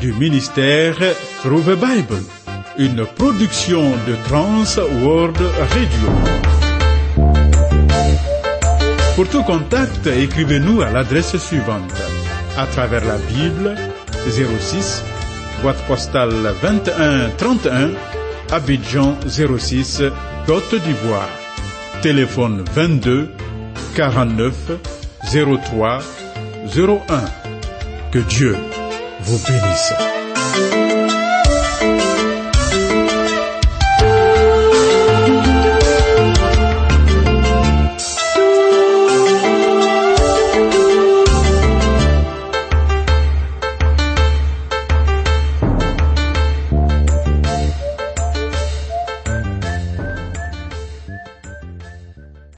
du 0.00 0.12
ministère 0.14 0.96
Through 1.42 1.64
the 1.64 1.76
Bible 1.78 2.24
une 2.80 3.04
production 3.04 3.82
de 4.06 4.16
Trans 4.26 4.78
World 5.02 5.36
Radio. 5.36 6.08
Pour 9.16 9.28
tout 9.28 9.42
contact, 9.42 10.06
écrivez-nous 10.06 10.80
à 10.80 10.90
l'adresse 10.90 11.36
suivante. 11.36 12.09
À 12.60 12.66
travers 12.66 13.02
la 13.06 13.16
Bible, 13.16 13.74
06, 14.28 15.02
boîte 15.62 15.82
postale 15.86 16.52
21 16.62 17.30
31, 17.38 17.92
Abidjan 18.52 19.16
06, 19.26 20.02
Côte 20.46 20.74
d'Ivoire. 20.74 21.30
Téléphone 22.02 22.62
22 22.74 23.30
49 23.94 24.52
03 25.32 26.00
01. 26.76 27.00
Que 28.12 28.18
Dieu 28.18 28.58
vous 29.22 29.38
bénisse. 29.38 30.89